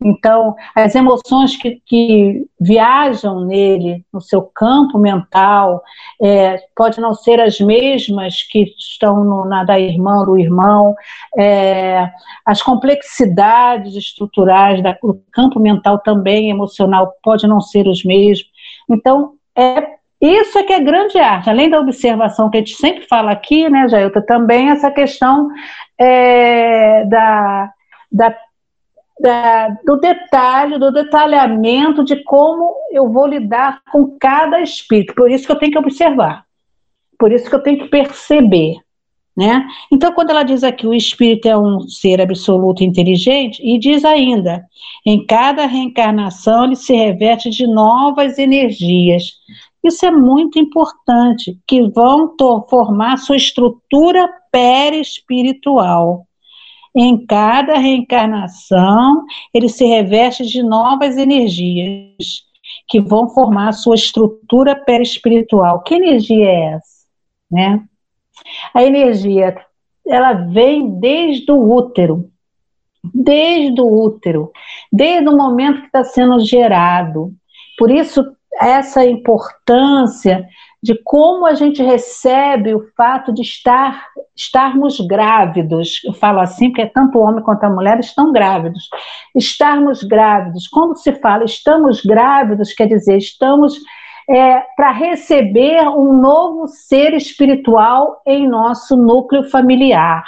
então, 0.00 0.54
as 0.76 0.94
emoções 0.94 1.56
que, 1.56 1.82
que 1.84 2.46
viajam 2.60 3.44
nele, 3.44 4.04
no 4.12 4.20
seu 4.20 4.42
campo 4.42 4.96
mental, 4.96 5.82
é, 6.22 6.56
pode 6.76 7.00
não 7.00 7.14
ser 7.14 7.40
as 7.40 7.58
mesmas 7.58 8.44
que 8.44 8.74
estão 8.78 9.24
no, 9.24 9.44
na 9.44 9.64
da 9.64 9.78
irmã, 9.78 10.24
do 10.24 10.38
irmão, 10.38 10.94
é, 11.36 12.08
as 12.46 12.62
complexidades 12.62 13.96
estruturais 13.96 14.80
da, 14.82 14.92
do 14.92 15.20
campo 15.32 15.58
mental 15.58 15.98
também 15.98 16.48
emocional 16.48 17.12
pode 17.22 17.46
não 17.48 17.60
ser 17.60 17.88
os 17.88 18.04
mesmos. 18.04 18.48
Então, 18.88 19.32
é 19.56 19.98
isso 20.20 20.58
é 20.58 20.64
que 20.64 20.72
é 20.72 20.80
grande 20.80 21.16
arte, 21.16 21.48
além 21.48 21.70
da 21.70 21.78
observação 21.78 22.50
que 22.50 22.56
a 22.56 22.60
gente 22.60 22.74
sempre 22.74 23.06
fala 23.06 23.30
aqui, 23.30 23.68
né, 23.68 23.88
Jailta, 23.88 24.20
também 24.20 24.68
essa 24.70 24.90
questão 24.90 25.48
é, 25.96 27.04
da, 27.04 27.70
da 28.10 28.36
da, 29.20 29.68
do 29.84 29.96
detalhe, 29.96 30.78
do 30.78 30.92
detalhamento 30.92 32.04
de 32.04 32.22
como 32.24 32.74
eu 32.92 33.10
vou 33.10 33.26
lidar 33.26 33.80
com 33.90 34.16
cada 34.18 34.60
espírito. 34.60 35.14
Por 35.14 35.30
isso 35.30 35.46
que 35.46 35.52
eu 35.52 35.58
tenho 35.58 35.72
que 35.72 35.78
observar, 35.78 36.44
por 37.18 37.32
isso 37.32 37.48
que 37.48 37.54
eu 37.54 37.62
tenho 37.62 37.78
que 37.78 37.88
perceber. 37.88 38.76
Né? 39.36 39.64
Então, 39.92 40.12
quando 40.12 40.30
ela 40.30 40.42
diz 40.42 40.64
aqui 40.64 40.84
o 40.84 40.92
espírito 40.92 41.46
é 41.46 41.56
um 41.56 41.82
ser 41.82 42.20
absoluto 42.20 42.82
inteligente, 42.82 43.62
e 43.62 43.78
diz 43.78 44.04
ainda, 44.04 44.64
em 45.06 45.24
cada 45.24 45.64
reencarnação 45.64 46.64
ele 46.64 46.74
se 46.74 46.92
reveste 46.92 47.48
de 47.50 47.64
novas 47.64 48.36
energias. 48.36 49.34
Isso 49.82 50.04
é 50.04 50.10
muito 50.10 50.58
importante, 50.58 51.56
que 51.68 51.88
vão 51.88 52.34
formar 52.68 53.16
sua 53.18 53.36
estrutura 53.36 54.28
perispiritual. 54.50 56.26
Em 57.00 57.24
cada 57.24 57.78
reencarnação, 57.78 59.24
ele 59.54 59.68
se 59.68 59.84
reveste 59.84 60.44
de 60.44 60.64
novas 60.64 61.16
energias 61.16 62.42
que 62.88 63.00
vão 63.00 63.28
formar 63.28 63.68
a 63.68 63.72
sua 63.72 63.94
estrutura 63.94 64.74
perispiritual. 64.74 65.84
Que 65.84 65.94
energia 65.94 66.44
é 66.44 66.64
essa? 66.72 67.06
Né? 67.48 67.84
A 68.74 68.82
energia, 68.82 69.56
ela 70.04 70.32
vem 70.32 70.98
desde 70.98 71.52
o 71.52 71.72
útero, 71.72 72.32
desde 73.14 73.80
o 73.80 73.86
útero, 73.86 74.50
desde 74.92 75.28
o 75.28 75.36
momento 75.36 75.82
que 75.82 75.86
está 75.86 76.02
sendo 76.02 76.40
gerado. 76.40 77.32
Por 77.78 77.92
isso, 77.92 78.24
essa 78.60 79.06
importância 79.06 80.48
de 80.82 80.94
como 81.02 81.44
a 81.44 81.54
gente 81.54 81.82
recebe 81.82 82.74
o 82.74 82.88
fato 82.96 83.32
de 83.32 83.42
estar 83.42 84.06
estarmos 84.36 85.00
grávidos. 85.00 86.00
Eu 86.04 86.12
falo 86.12 86.38
assim 86.38 86.70
porque 86.70 86.86
tanto 86.86 87.18
o 87.18 87.22
homem 87.22 87.42
quanto 87.42 87.64
a 87.64 87.70
mulher 87.70 87.98
estão 87.98 88.32
grávidos. 88.32 88.88
Estarmos 89.34 90.04
grávidos. 90.04 90.68
Quando 90.68 90.96
se 90.96 91.12
fala 91.14 91.44
estamos 91.44 92.04
grávidos, 92.04 92.72
quer 92.72 92.86
dizer, 92.86 93.18
estamos 93.18 93.74
é, 94.28 94.60
para 94.76 94.92
receber 94.92 95.88
um 95.88 96.12
novo 96.12 96.68
ser 96.68 97.14
espiritual 97.14 98.22
em 98.24 98.46
nosso 98.46 98.96
núcleo 98.96 99.50
familiar. 99.50 100.22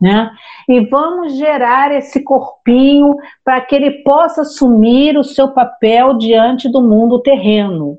Né? 0.00 0.30
E 0.68 0.80
vamos 0.86 1.36
gerar 1.36 1.92
esse 1.92 2.22
corpinho 2.22 3.16
para 3.44 3.60
que 3.60 3.74
ele 3.74 4.02
possa 4.02 4.42
assumir 4.42 5.16
o 5.18 5.24
seu 5.24 5.48
papel 5.48 6.14
diante 6.14 6.68
do 6.68 6.80
mundo 6.80 7.20
terreno. 7.20 7.98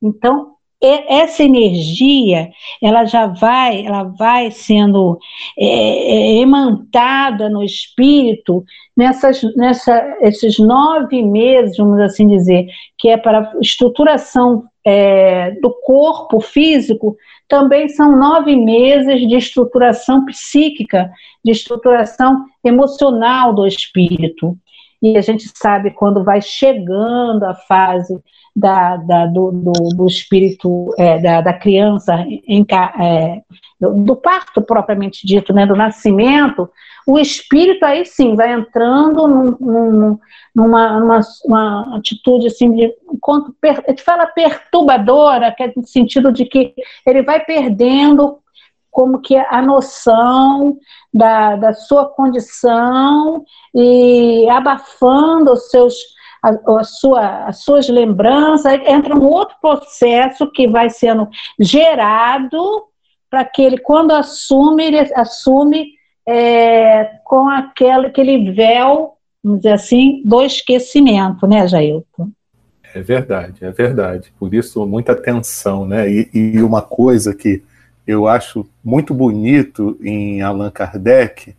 Então, 0.00 0.51
essa 0.82 1.44
energia 1.44 2.50
ela 2.82 3.04
já 3.04 3.26
vai 3.26 3.86
ela 3.86 4.02
vai 4.02 4.50
sendo 4.50 5.18
é, 5.56 5.66
é, 5.66 6.38
emantada 6.38 7.48
no 7.48 7.62
espírito 7.62 8.64
nessas 8.96 9.42
nessa 9.56 10.16
esses 10.20 10.58
nove 10.58 11.22
meses 11.22 11.76
vamos 11.76 12.00
assim 12.00 12.26
dizer 12.26 12.66
que 12.98 13.08
é 13.08 13.16
para 13.16 13.52
estruturação 13.60 14.64
é, 14.84 15.52
do 15.62 15.70
corpo 15.70 16.40
físico 16.40 17.16
também 17.46 17.88
são 17.88 18.16
nove 18.16 18.56
meses 18.56 19.28
de 19.28 19.36
estruturação 19.36 20.24
psíquica 20.24 21.10
de 21.44 21.52
estruturação 21.52 22.44
emocional 22.64 23.54
do 23.54 23.66
espírito 23.66 24.56
e 25.02 25.16
a 25.18 25.20
gente 25.20 25.50
sabe 25.54 25.90
quando 25.90 26.22
vai 26.22 26.40
chegando 26.40 27.42
a 27.44 27.54
fase 27.54 28.22
da, 28.54 28.96
da 28.98 29.26
do, 29.26 29.50
do, 29.50 29.72
do, 29.96 30.06
espírito 30.06 30.94
é, 30.98 31.18
da, 31.18 31.40
da, 31.40 31.52
criança, 31.52 32.24
em, 32.46 32.64
é, 33.00 33.40
do, 33.80 34.14
parto 34.14 34.62
propriamente 34.62 35.26
dito, 35.26 35.52
né, 35.52 35.66
do 35.66 35.74
nascimento, 35.74 36.70
o 37.06 37.18
espírito 37.18 37.84
aí 37.84 38.04
sim 38.06 38.36
vai 38.36 38.52
entrando 38.52 39.26
num, 39.26 39.56
num, 39.58 40.18
numa, 40.54 41.00
numa 41.00 41.20
uma 41.44 41.96
atitude 41.96 42.46
assim 42.46 42.72
de 42.72 42.94
quanto 43.20 43.54
gente 43.88 44.02
fala 44.02 44.26
perturbadora, 44.26 45.52
que 45.52 45.62
é 45.64 45.72
no 45.74 45.86
sentido 45.86 46.30
de 46.30 46.44
que 46.44 46.74
ele 47.06 47.22
vai 47.22 47.40
perdendo 47.40 48.38
como 48.92 49.20
que 49.20 49.34
a 49.34 49.62
noção 49.62 50.78
da, 51.12 51.56
da 51.56 51.72
sua 51.72 52.06
condição 52.06 53.42
e 53.74 54.46
abafando 54.50 55.52
os 55.52 55.70
seus 55.70 55.94
a, 56.42 56.50
a 56.80 56.84
sua, 56.84 57.44
as 57.46 57.62
suas 57.62 57.88
lembranças, 57.88 58.80
entra 58.84 59.16
um 59.16 59.24
outro 59.24 59.56
processo 59.60 60.50
que 60.50 60.68
vai 60.68 60.90
sendo 60.90 61.28
gerado 61.58 62.84
para 63.30 63.44
que 63.44 63.62
ele, 63.62 63.78
quando 63.78 64.10
assume, 64.10 64.84
ele 64.84 64.98
assume 65.14 65.86
é, 66.26 67.04
com 67.24 67.48
aquele, 67.48 68.08
aquele 68.08 68.50
véu, 68.52 69.14
vamos 69.42 69.60
dizer 69.60 69.72
assim, 69.72 70.20
do 70.24 70.42
esquecimento, 70.42 71.46
né, 71.46 71.66
Jailton? 71.66 72.28
É 72.94 73.00
verdade, 73.00 73.64
é 73.64 73.70
verdade. 73.70 74.32
Por 74.38 74.52
isso, 74.52 74.84
muita 74.86 75.12
atenção, 75.12 75.86
né? 75.86 76.10
E, 76.10 76.28
e, 76.34 76.62
uma 76.62 76.82
coisa 76.82 77.34
que 77.34 77.62
eu 78.06 78.26
acho 78.26 78.66
muito 78.82 79.14
bonito 79.14 79.98
em 80.02 80.42
Allan 80.42 80.70
Kardec, 80.70 81.54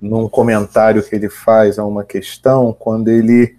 num 0.00 0.28
comentário 0.28 1.02
que 1.02 1.14
ele 1.14 1.28
faz 1.28 1.78
a 1.78 1.84
uma 1.84 2.04
questão, 2.04 2.74
quando 2.78 3.08
ele 3.08 3.56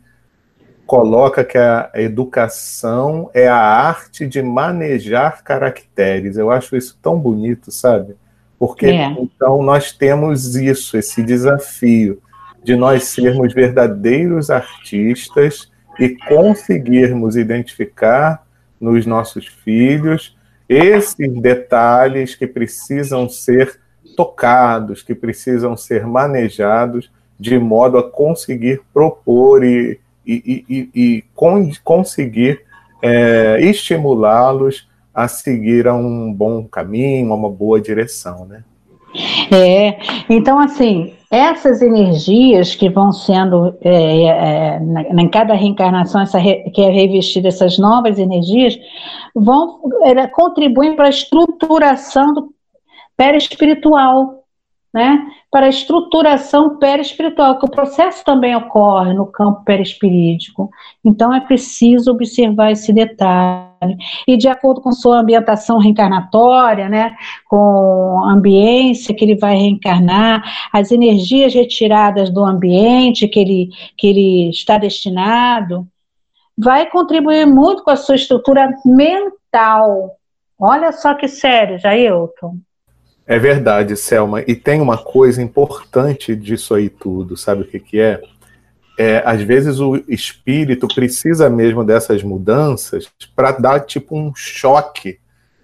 coloca 0.86 1.44
que 1.44 1.58
a 1.58 1.92
educação 1.96 3.30
é 3.34 3.48
a 3.48 3.58
arte 3.58 4.26
de 4.26 4.42
manejar 4.42 5.44
caracteres. 5.44 6.38
Eu 6.38 6.50
acho 6.50 6.78
isso 6.78 6.98
tão 7.02 7.20
bonito, 7.20 7.72
sabe? 7.72 8.16
Porque 8.58 8.86
é. 8.86 9.06
então 9.20 9.62
nós 9.62 9.92
temos 9.92 10.56
isso, 10.56 10.98
esse 10.98 11.22
desafio 11.22 12.22
de 12.64 12.76
nós 12.76 13.06
sermos 13.06 13.54
verdadeiros 13.54 14.50
artistas 14.50 15.72
e 16.00 16.10
conseguirmos 16.28 17.36
identificar 17.36 18.44
nos 18.80 19.06
nossos 19.06 19.48
filhos 19.48 20.37
esses 20.68 21.42
detalhes 21.42 22.36
que 22.36 22.48
precisam 22.48 23.30
ser 23.30 23.80
tocados, 24.16 25.02
que 25.04 25.14
precisam 25.14 25.78
ser 25.78 26.06
manejados 26.06 27.12
de 27.40 27.60
modo 27.60 27.98
a 27.98 28.10
conseguir 28.10 28.82
propor 28.94 29.64
e, 29.64 30.00
e, 30.26 30.66
e, 30.68 30.90
e 30.94 31.24
con 31.36 31.72
conseguir 31.84 32.62
é, 33.02 33.60
estimulá-los 33.62 34.88
a 35.14 35.28
seguir 35.28 35.88
a 35.88 35.94
um 35.94 36.34
bom 36.34 36.68
caminho, 36.68 37.32
a 37.32 37.36
uma 37.36 37.50
boa 37.50 37.80
direção, 37.80 38.46
né? 38.46 38.64
É, 39.52 39.98
então 40.30 40.60
assim, 40.60 41.14
essas 41.30 41.82
energias 41.82 42.74
que 42.74 42.90
vão 42.90 43.12
sendo, 43.12 43.76
é, 43.82 44.24
é, 44.24 44.80
na, 44.80 45.02
em 45.02 45.30
cada 45.30 45.54
reencarnação, 45.54 46.22
essa 46.22 46.38
re, 46.38 46.70
que 46.72 46.82
é 46.82 46.90
revestida, 46.90 47.50
essas 47.50 47.78
novas 47.78 48.18
energias, 48.18 48.78
vão 49.36 49.82
é, 50.04 50.28
contribuem 50.28 50.96
para 50.96 51.08
a 51.08 51.10
estruturação 51.10 52.34
do 52.34 52.54
perispiritual, 53.18 54.44
né? 54.94 55.28
para 55.52 55.66
a 55.66 55.70
estruturação 55.70 56.78
perispiritual, 56.78 57.58
que 57.58 57.66
o 57.66 57.72
processo 57.72 58.24
também 58.24 58.56
ocorre 58.56 59.14
no 59.14 59.26
campo 59.26 59.64
perispirítico. 59.64 60.70
Então 61.04 61.34
é 61.34 61.40
preciso 61.40 62.12
observar 62.12 62.72
esse 62.72 62.92
detalhe. 62.92 63.98
E 64.28 64.36
de 64.36 64.48
acordo 64.48 64.82
com 64.82 64.92
sua 64.92 65.20
ambientação 65.20 65.78
reencarnatória, 65.78 66.90
né, 66.90 67.16
com 67.48 68.22
a 68.26 68.34
ambiência 68.34 69.16
que 69.16 69.24
ele 69.24 69.36
vai 69.36 69.56
reencarnar, 69.56 70.44
as 70.74 70.92
energias 70.92 71.54
retiradas 71.54 72.30
do 72.30 72.44
ambiente 72.44 73.28
que 73.28 73.40
ele, 73.40 73.70
que 73.98 74.08
ele 74.08 74.50
está 74.50 74.78
destinado, 74.78 75.88
vai 76.58 76.90
contribuir 76.90 77.46
muito 77.46 77.84
com 77.84 77.92
a 77.92 77.96
sua 77.96 78.16
estrutura 78.16 78.70
mental. 78.84 80.18
Olha 80.60 80.92
só 80.92 81.14
que 81.14 81.28
sério, 81.28 81.80
Jailton. 81.80 82.58
É 83.28 83.38
verdade, 83.38 83.98
Selma. 83.98 84.42
E 84.48 84.56
tem 84.56 84.80
uma 84.80 84.98
coisa 84.98 85.42
importante 85.42 86.34
disso 86.34 86.74
aí 86.74 86.88
tudo, 86.88 87.36
sabe 87.36 87.64
o 87.64 87.66
que, 87.66 87.78
que 87.78 88.00
é? 88.00 88.22
é 88.98 89.22
às 89.26 89.42
vezes 89.42 89.82
o 89.82 90.02
espírito 90.08 90.88
precisa 90.88 91.50
mesmo 91.50 91.84
dessas 91.84 92.24
mudanças 92.24 93.12
para 93.36 93.52
dar 93.52 93.82
tipo 93.82 94.18
um 94.18 94.34
choque, 94.34 95.20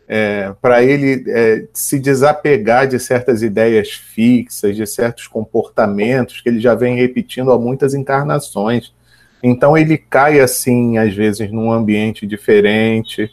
é, 0.06 0.54
para 0.62 0.84
ele 0.84 1.24
é, 1.30 1.66
se 1.74 1.98
desapegar 1.98 2.86
de 2.86 3.00
certas 3.00 3.42
ideias 3.42 3.92
fixas, 3.92 4.76
de 4.76 4.86
certos 4.86 5.28
comportamentos 5.28 6.42
que 6.42 6.50
ele 6.50 6.60
já 6.60 6.76
vem 6.76 6.98
repetindo 6.98 7.50
há 7.54 7.58
muitas 7.58 7.94
encarnações. 7.94 8.94
Então 9.42 9.78
ele 9.78 9.98
cai 9.98 10.42
assim, 10.42 10.98
às 10.98 11.16
vezes, 11.16 11.50
num 11.50 11.72
ambiente 11.72 12.28
diferente 12.28 13.32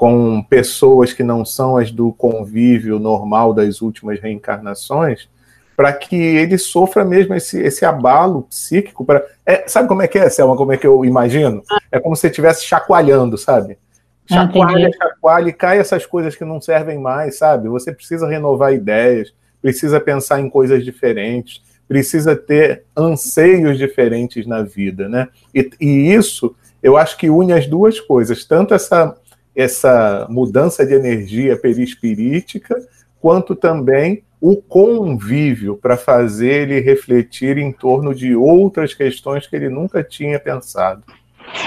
com 0.00 0.42
pessoas 0.42 1.12
que 1.12 1.22
não 1.22 1.44
são 1.44 1.76
as 1.76 1.90
do 1.92 2.10
convívio 2.10 2.98
normal 2.98 3.52
das 3.52 3.82
últimas 3.82 4.18
reencarnações, 4.18 5.28
para 5.76 5.92
que 5.92 6.16
ele 6.16 6.56
sofra 6.56 7.04
mesmo 7.04 7.34
esse, 7.34 7.60
esse 7.60 7.84
abalo 7.84 8.46
psíquico. 8.48 9.04
Pra, 9.04 9.22
é, 9.44 9.68
sabe 9.68 9.88
como 9.88 10.00
é 10.00 10.08
que 10.08 10.18
é, 10.18 10.30
Selma? 10.30 10.56
Como 10.56 10.72
é 10.72 10.78
que 10.78 10.86
eu 10.86 11.04
imagino? 11.04 11.62
É 11.92 12.00
como 12.00 12.16
se 12.16 12.28
estivesse 12.28 12.64
chacoalhando, 12.64 13.36
sabe? 13.36 13.76
Ah, 14.30 14.36
chacoalha, 14.36 14.88
ah, 14.88 14.96
chacoalha 14.96 15.48
e 15.50 15.52
cai 15.52 15.78
essas 15.78 16.06
coisas 16.06 16.34
que 16.34 16.46
não 16.46 16.62
servem 16.62 16.98
mais, 16.98 17.36
sabe? 17.36 17.68
Você 17.68 17.92
precisa 17.92 18.26
renovar 18.26 18.72
ideias, 18.72 19.34
precisa 19.60 20.00
pensar 20.00 20.40
em 20.40 20.48
coisas 20.48 20.82
diferentes, 20.82 21.60
precisa 21.86 22.34
ter 22.34 22.84
anseios 22.96 23.76
diferentes 23.76 24.46
na 24.46 24.62
vida, 24.62 25.10
né? 25.10 25.28
E, 25.54 25.70
e 25.78 26.14
isso 26.14 26.56
eu 26.82 26.96
acho 26.96 27.18
que 27.18 27.28
une 27.28 27.52
as 27.52 27.66
duas 27.66 28.00
coisas, 28.00 28.46
tanto 28.46 28.72
essa 28.72 29.14
essa 29.54 30.26
mudança 30.30 30.86
de 30.86 30.94
energia 30.94 31.56
perispirítica, 31.56 32.76
quanto 33.20 33.54
também 33.54 34.22
o 34.40 34.56
convívio 34.56 35.76
para 35.76 35.96
fazer 35.96 36.68
ele 36.68 36.80
refletir 36.80 37.58
em 37.58 37.70
torno 37.70 38.14
de 38.14 38.34
outras 38.34 38.94
questões 38.94 39.46
que 39.46 39.54
ele 39.54 39.68
nunca 39.68 40.02
tinha 40.02 40.40
pensado. 40.40 41.02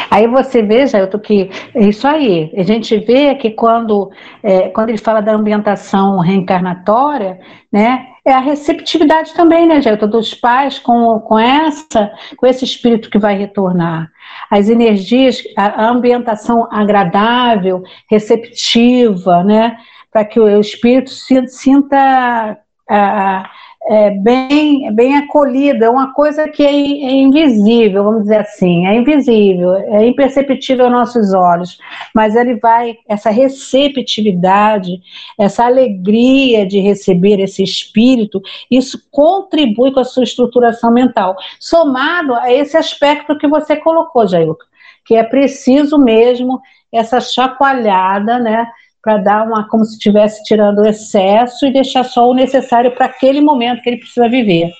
Aí 0.09 0.27
você 0.27 0.61
veja, 0.61 0.97
eu 0.97 1.09
tô 1.09 1.19
que 1.19 1.49
é 1.73 1.83
isso 1.85 2.07
aí. 2.07 2.51
A 2.55 2.63
gente 2.63 2.97
vê 2.99 3.35
que 3.35 3.51
quando, 3.51 4.11
é, 4.41 4.69
quando 4.69 4.89
ele 4.89 4.97
fala 4.97 5.21
da 5.21 5.33
ambientação 5.33 6.19
reencarnatória, 6.19 7.39
né, 7.71 8.07
é 8.25 8.31
a 8.31 8.39
receptividade 8.39 9.33
também, 9.33 9.65
né, 9.65 9.81
Gelton, 9.81 10.07
dos 10.07 10.33
pais 10.33 10.79
com, 10.79 11.19
com 11.19 11.37
essa, 11.37 12.11
com 12.37 12.47
esse 12.47 12.63
espírito 12.63 13.09
que 13.09 13.19
vai 13.19 13.35
retornar. 13.35 14.09
As 14.49 14.69
energias, 14.69 15.43
a, 15.57 15.87
ambientação 15.87 16.67
agradável, 16.71 17.83
receptiva, 18.09 19.43
né, 19.43 19.77
para 20.11 20.23
que 20.23 20.39
o, 20.39 20.59
espírito 20.59 21.09
sinta 21.09 22.57
a, 22.89 23.49
é, 23.85 24.11
bem, 24.11 24.93
bem 24.93 25.17
acolhida, 25.17 25.85
é 25.85 25.89
uma 25.89 26.13
coisa 26.13 26.47
que 26.47 26.63
é, 26.63 26.69
é, 26.69 27.11
invisível, 27.11 28.03
vamos 28.03 28.23
dizer 28.23 28.37
assim, 28.37 28.87
é 28.87 28.95
invisível, 28.95 29.75
é 29.75 30.07
imperceptível 30.07 30.85
aos 30.85 30.93
nossos 30.93 31.33
olhos, 31.33 31.77
mas 32.15 32.35
ele 32.35 32.55
vai, 32.55 32.97
essa 33.07 33.29
receptividade, 33.29 35.01
essa 35.37 35.65
alegria 35.65 36.65
de 36.65 36.79
receber 36.79 37.41
esse 37.41 37.61
espírito, 37.61 38.41
isso 38.71 39.01
contribui 39.11 39.91
com 39.91 39.99
a 39.99 40.05
sua 40.05 40.23
estruturação 40.23 40.91
mental, 40.91 41.35
somado 41.59 42.33
a 42.35 42.51
esse 42.51 42.77
aspecto 42.77 43.37
que 43.37 43.47
você 43.47 43.75
colocou, 43.75 44.25
Jailton, 44.27 44.63
que 45.05 45.15
é 45.15 45.23
preciso 45.23 45.97
mesmo 45.97 46.61
essa 46.89 47.19
chacoalhada, 47.19 48.39
né, 48.39 48.67
para 49.03 49.17
dar 49.17 49.45
uma, 49.45 49.67
como 49.67 49.83
se 49.83 49.93
estivesse 49.93 50.41
tirando 50.43 50.79
o 50.79 50.87
excesso 50.87 51.65
e 51.65 51.73
deixar 51.73 52.05
só 52.05 52.29
o 52.29 52.33
necessário 52.33 52.95
para 52.95 53.07
aquele 53.07 53.41
momento 53.41 53.81
que 53.81 53.89
ele 53.89 53.97
precisa 53.97 54.29
viver, 54.29 54.71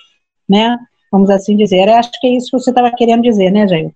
né? 0.48 0.78
Vamos 1.12 1.30
assim 1.30 1.58
dizer. 1.58 1.90
Eu 1.90 1.96
acho 1.96 2.10
que 2.20 2.28
é 2.28 2.38
isso 2.38 2.50
que 2.50 2.58
você 2.58 2.70
estava 2.70 2.90
querendo 2.96 3.22
dizer, 3.22 3.52
né, 3.52 3.68
Jair? 3.68 3.92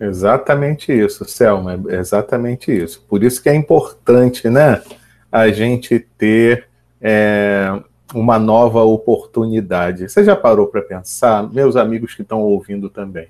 Exatamente 0.00 0.92
isso, 0.92 1.24
Selma, 1.26 1.78
é 1.88 1.96
exatamente 1.96 2.72
isso. 2.72 3.04
Por 3.06 3.22
isso 3.22 3.42
que 3.42 3.48
é 3.48 3.54
importante, 3.54 4.48
né, 4.48 4.80
a 5.30 5.50
gente 5.50 5.98
ter 6.16 6.66
é, 7.00 7.70
uma 8.14 8.38
nova 8.38 8.82
oportunidade. 8.82 10.08
Você 10.08 10.24
já 10.24 10.36
parou 10.36 10.68
para 10.68 10.80
pensar, 10.80 11.52
meus 11.52 11.76
amigos 11.76 12.14
que 12.14 12.22
estão 12.22 12.40
ouvindo 12.40 12.88
também? 12.88 13.28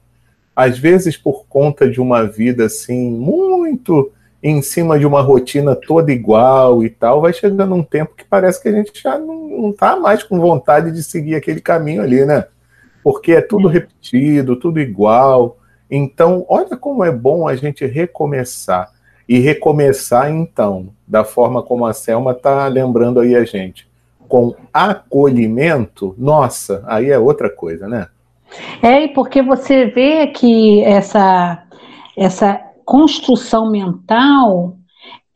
Às 0.55 0.79
vezes, 0.79 1.17
por 1.17 1.47
conta 1.47 1.91
de 1.91 2.01
uma 2.01 2.25
vida 2.25 2.67
assim 2.67 3.11
muito 3.11 4.13
em 4.43 4.63
cima 4.63 4.99
de 4.99 5.07
uma 5.07 5.21
rotina 5.21 5.75
toda 5.75 6.13
igual 6.13 6.85
e 6.85 6.91
tal, 6.91 7.21
vai 7.21 7.33
chegando 7.33 7.75
um 7.75 7.83
tempo 7.83 8.15
que 8.17 8.25
parece 8.25 8.63
que 8.63 8.69
a 8.69 8.73
gente 8.73 8.93
já 9.01 9.19
não 9.19 9.71
está 9.71 9.97
mais 9.97 10.23
com 10.23 10.39
vontade 10.39 10.93
de 10.93 11.03
seguir 11.03 11.35
aquele 11.35 11.61
caminho 11.61 12.03
ali, 12.03 12.25
né? 12.25 12.45
Porque 13.03 13.33
é 13.33 13.41
tudo 13.41 13.69
repetido, 13.69 14.57
tudo 14.57 14.81
igual. 14.81 15.59
Então, 15.91 16.45
olha 16.49 16.77
como 16.77 17.05
é 17.05 17.11
bom 17.11 17.49
a 17.49 17.57
gente 17.57 17.85
recomeçar. 17.87 18.91
E 19.29 19.39
recomeçar, 19.41 20.31
então, 20.31 20.89
da 21.07 21.23
forma 21.23 21.63
como 21.63 21.85
a 21.85 21.93
Selma 21.93 22.33
está 22.33 22.67
lembrando 22.67 23.21
aí 23.21 23.37
a 23.37 23.45
gente, 23.45 23.87
com 24.27 24.55
acolhimento, 24.73 26.15
nossa, 26.17 26.83
aí 26.87 27.11
é 27.11 27.19
outra 27.19 27.51
coisa, 27.51 27.87
né? 27.87 28.07
É, 28.83 29.05
e 29.05 29.09
porque 29.09 29.43
você 29.43 29.87
vê 29.87 30.29
que 30.29 30.83
essa, 30.83 31.63
essa 32.17 32.68
construção 32.89 33.71
mental, 33.71 34.79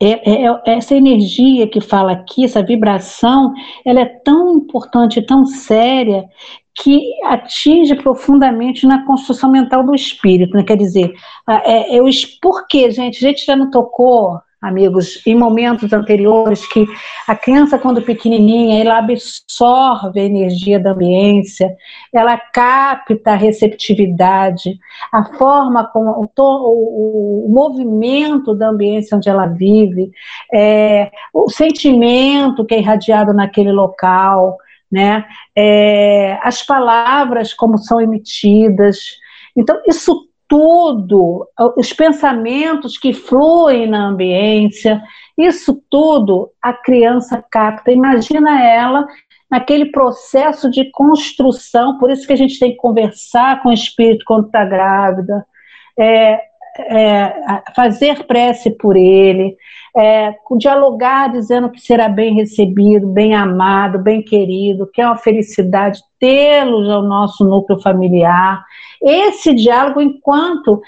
é, 0.01 0.07
é, 0.27 0.47
é, 0.47 0.61
essa 0.65 0.95
energia 0.95 1.67
que 1.67 1.79
fala 1.79 2.11
aqui, 2.11 2.43
essa 2.43 2.63
vibração, 2.63 3.53
ela 3.85 3.99
é 3.99 4.05
tão 4.05 4.57
importante, 4.57 5.21
tão 5.21 5.45
séria, 5.45 6.25
que 6.73 7.13
atinge 7.25 7.93
profundamente 7.93 8.87
na 8.87 9.05
construção 9.05 9.51
mental 9.51 9.85
do 9.85 9.93
espírito, 9.93 10.57
né? 10.57 10.63
quer 10.63 10.77
dizer, 10.77 11.13
é, 11.47 11.95
é, 11.95 11.99
por 12.41 12.67
que, 12.67 12.89
gente? 12.89 13.23
A 13.23 13.29
gente 13.29 13.45
já 13.45 13.55
não 13.55 13.69
tocou 13.69 14.39
amigos, 14.63 15.21
em 15.27 15.35
momentos 15.35 15.91
anteriores, 15.91 16.65
que 16.65 16.87
a 17.27 17.35
criança, 17.35 17.77
quando 17.77 18.01
pequenininha, 18.01 18.81
ela 18.81 18.97
absorve 18.97 20.21
a 20.21 20.23
energia 20.23 20.79
da 20.79 20.91
ambiência, 20.91 21.75
ela 22.13 22.37
capta 22.37 23.31
a 23.31 23.35
receptividade, 23.35 24.79
a 25.11 25.25
forma 25.37 25.85
como 25.85 26.29
o, 26.37 27.45
o, 27.45 27.49
movimento 27.49 28.55
da 28.55 28.69
ambiência 28.69 29.17
onde 29.17 29.27
ela 29.27 29.47
vive, 29.47 30.11
é, 30.53 31.11
o 31.33 31.49
sentimento 31.49 32.65
que 32.65 32.75
é 32.75 32.79
irradiado 32.79 33.33
naquele 33.33 33.71
local, 33.71 34.57
né? 34.89 35.25
É, 35.55 36.39
as 36.41 36.63
palavras 36.63 37.53
como 37.53 37.77
são 37.77 37.99
emitidas. 37.99 38.97
Então, 39.55 39.81
isso 39.85 40.29
tudo, 40.53 41.47
os 41.75 41.91
pensamentos 41.93 42.95
que 42.95 43.11
fluem 43.11 43.87
na 43.87 44.05
ambiência, 44.05 45.01
isso 45.35 45.81
tudo 45.89 46.51
a 46.61 46.71
criança 46.71 47.43
capta. 47.49 47.91
Imagina 47.91 48.63
ela 48.63 49.07
naquele 49.49 49.85
processo 49.85 50.69
de 50.69 50.91
construção, 50.91 51.97
por 51.97 52.11
isso 52.11 52.27
que 52.27 52.33
a 52.33 52.35
gente 52.35 52.59
tem 52.59 52.69
que 52.69 52.77
conversar 52.77 53.63
com 53.63 53.69
o 53.69 53.73
espírito 53.73 54.25
quando 54.27 54.45
está 54.45 54.63
grávida, 54.63 55.43
é, 55.97 56.39
é, 56.77 57.63
fazer 57.75 58.23
prece 58.27 58.69
por 58.69 58.95
ele, 58.95 59.57
é, 59.95 60.35
dialogar 60.57 61.31
dizendo 61.31 61.69
que 61.69 61.79
será 61.79 62.09
bem 62.09 62.33
recebido, 62.33 63.07
bem 63.07 63.35
amado, 63.35 63.99
bem 63.99 64.21
querido, 64.21 64.89
que 64.91 65.01
é 65.01 65.05
uma 65.05 65.17
felicidade 65.17 66.01
tê-los 66.19 66.89
ao 66.89 67.03
nosso 67.03 67.45
núcleo 67.45 67.79
familiar. 67.79 68.63
Esse 69.01 69.53
diálogo, 69.53 70.01
enquanto. 70.01 70.81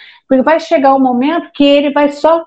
Vai 0.43 0.59
chegar 0.59 0.95
um 0.95 0.99
momento 0.99 1.51
que 1.53 1.63
ele 1.63 1.91
vai 1.91 2.11
só 2.11 2.43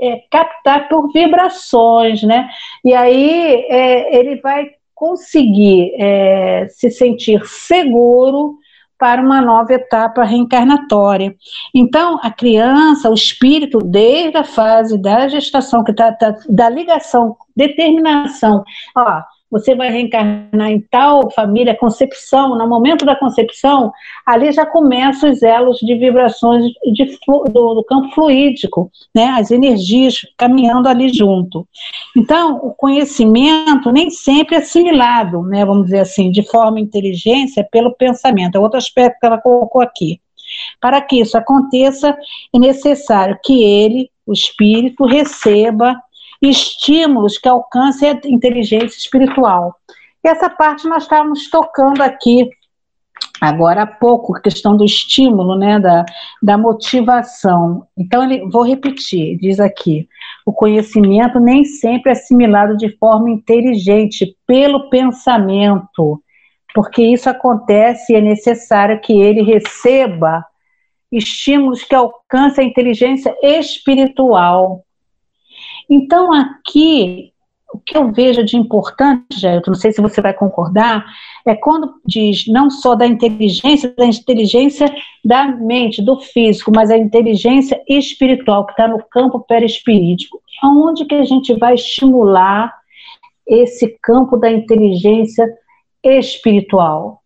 é, 0.00 0.22
captar 0.30 0.88
por 0.88 1.12
vibrações, 1.12 2.22
né? 2.22 2.48
E 2.84 2.92
aí 2.92 3.66
é, 3.68 4.18
ele 4.18 4.36
vai 4.40 4.70
conseguir 4.94 5.92
é, 5.96 6.66
se 6.68 6.90
sentir 6.90 7.44
seguro 7.46 8.59
para 9.00 9.22
uma 9.22 9.40
nova 9.40 9.72
etapa 9.72 10.22
reencarnatória. 10.22 11.34
Então, 11.74 12.20
a 12.22 12.30
criança, 12.30 13.08
o 13.08 13.14
espírito, 13.14 13.78
desde 13.78 14.36
a 14.36 14.44
fase 14.44 14.98
da 14.98 15.26
gestação, 15.26 15.82
que 15.82 15.94
tá, 15.94 16.12
tá 16.12 16.36
da 16.46 16.68
ligação, 16.68 17.34
determinação, 17.56 18.62
ó, 18.94 19.22
você 19.50 19.74
vai 19.74 19.90
reencarnar 19.90 20.70
em 20.70 20.80
tal 20.80 21.30
família, 21.30 21.76
concepção, 21.76 22.56
no 22.56 22.68
momento 22.68 23.04
da 23.04 23.16
concepção, 23.16 23.92
ali 24.24 24.52
já 24.52 24.64
começam 24.64 25.30
os 25.30 25.42
elos 25.42 25.78
de 25.78 25.94
vibrações 25.96 26.64
de, 26.92 27.18
do, 27.26 27.74
do, 27.74 27.84
campo 27.84 28.14
fluídico, 28.14 28.90
né, 29.14 29.26
as 29.36 29.50
energias 29.50 30.20
caminhando 30.38 30.88
ali 30.88 31.08
junto. 31.12 31.66
Então, 32.16 32.56
o 32.62 32.72
conhecimento 32.72 33.90
nem 33.90 34.08
sempre 34.10 34.54
é 34.54 34.58
assimilado, 34.58 35.42
né, 35.42 35.64
vamos 35.64 35.86
dizer 35.86 36.00
assim, 36.00 36.30
de 36.30 36.48
forma 36.48 36.78
inteligência 36.78 37.66
pelo 37.70 37.94
pensamento, 37.94 38.56
é 38.56 38.60
outro 38.60 38.78
aspecto 38.78 39.18
que 39.18 39.26
ela 39.26 39.38
colocou 39.38 39.82
aqui. 39.82 40.20
Para 40.80 41.00
que 41.00 41.20
isso 41.20 41.36
aconteça, 41.36 42.16
é 42.52 42.58
necessário 42.58 43.38
que 43.42 43.62
ele, 43.62 44.10
o 44.26 44.32
espírito, 44.32 45.04
receba 45.04 45.96
estímulos 46.40 47.38
que 47.38 47.48
alcancem 47.48 48.10
a 48.10 48.20
inteligência 48.24 48.98
espiritual. 48.98 49.74
E 50.24 50.28
essa 50.28 50.48
parte 50.48 50.88
nós 50.88 51.04
estávamos 51.04 51.48
tocando 51.50 52.02
aqui 52.02 52.48
agora 53.40 53.82
há 53.82 53.86
pouco, 53.86 54.36
a 54.36 54.40
questão 54.40 54.76
do 54.76 54.84
estímulo, 54.84 55.56
né, 55.56 55.80
da, 55.80 56.04
da 56.42 56.58
motivação. 56.58 57.86
Então, 57.96 58.22
ele, 58.22 58.46
vou 58.50 58.62
repetir, 58.62 59.38
diz 59.38 59.58
aqui, 59.58 60.06
o 60.44 60.52
conhecimento 60.52 61.40
nem 61.40 61.64
sempre 61.64 62.10
é 62.10 62.12
assimilado 62.12 62.76
de 62.76 62.90
forma 62.98 63.30
inteligente 63.30 64.36
pelo 64.46 64.90
pensamento, 64.90 66.22
porque 66.74 67.02
isso 67.02 67.30
acontece 67.30 68.12
e 68.12 68.16
é 68.16 68.20
necessário 68.20 69.00
que 69.00 69.12
ele 69.12 69.42
receba 69.42 70.44
estímulos 71.10 71.82
que 71.82 71.94
alcancem 71.94 72.66
a 72.66 72.68
inteligência 72.68 73.34
espiritual. 73.42 74.84
Então, 75.90 76.32
aqui, 76.32 77.32
o 77.74 77.78
que 77.78 77.96
eu 77.96 78.12
vejo 78.12 78.44
de 78.44 78.56
importante, 78.56 79.40
Jailton, 79.40 79.72
não 79.72 79.78
sei 79.78 79.92
se 79.92 80.00
você 80.00 80.20
vai 80.20 80.32
concordar, 80.32 81.04
é 81.44 81.54
quando 81.54 81.94
diz 82.06 82.46
não 82.46 82.70
só 82.70 82.94
da 82.94 83.06
inteligência, 83.06 83.92
da 83.96 84.06
inteligência 84.06 84.86
da 85.24 85.46
mente, 85.46 86.00
do 86.00 86.20
físico, 86.20 86.70
mas 86.74 86.90
a 86.90 86.96
inteligência 86.96 87.82
espiritual, 87.88 88.66
que 88.66 88.72
está 88.72 88.86
no 88.86 89.02
campo 89.10 89.40
perispirítico. 89.40 90.40
Aonde 90.62 91.04
que 91.04 91.14
a 91.14 91.24
gente 91.24 91.54
vai 91.54 91.74
estimular 91.74 92.72
esse 93.46 93.98
campo 94.02 94.36
da 94.36 94.50
inteligência 94.50 95.46
espiritual? 96.04 97.19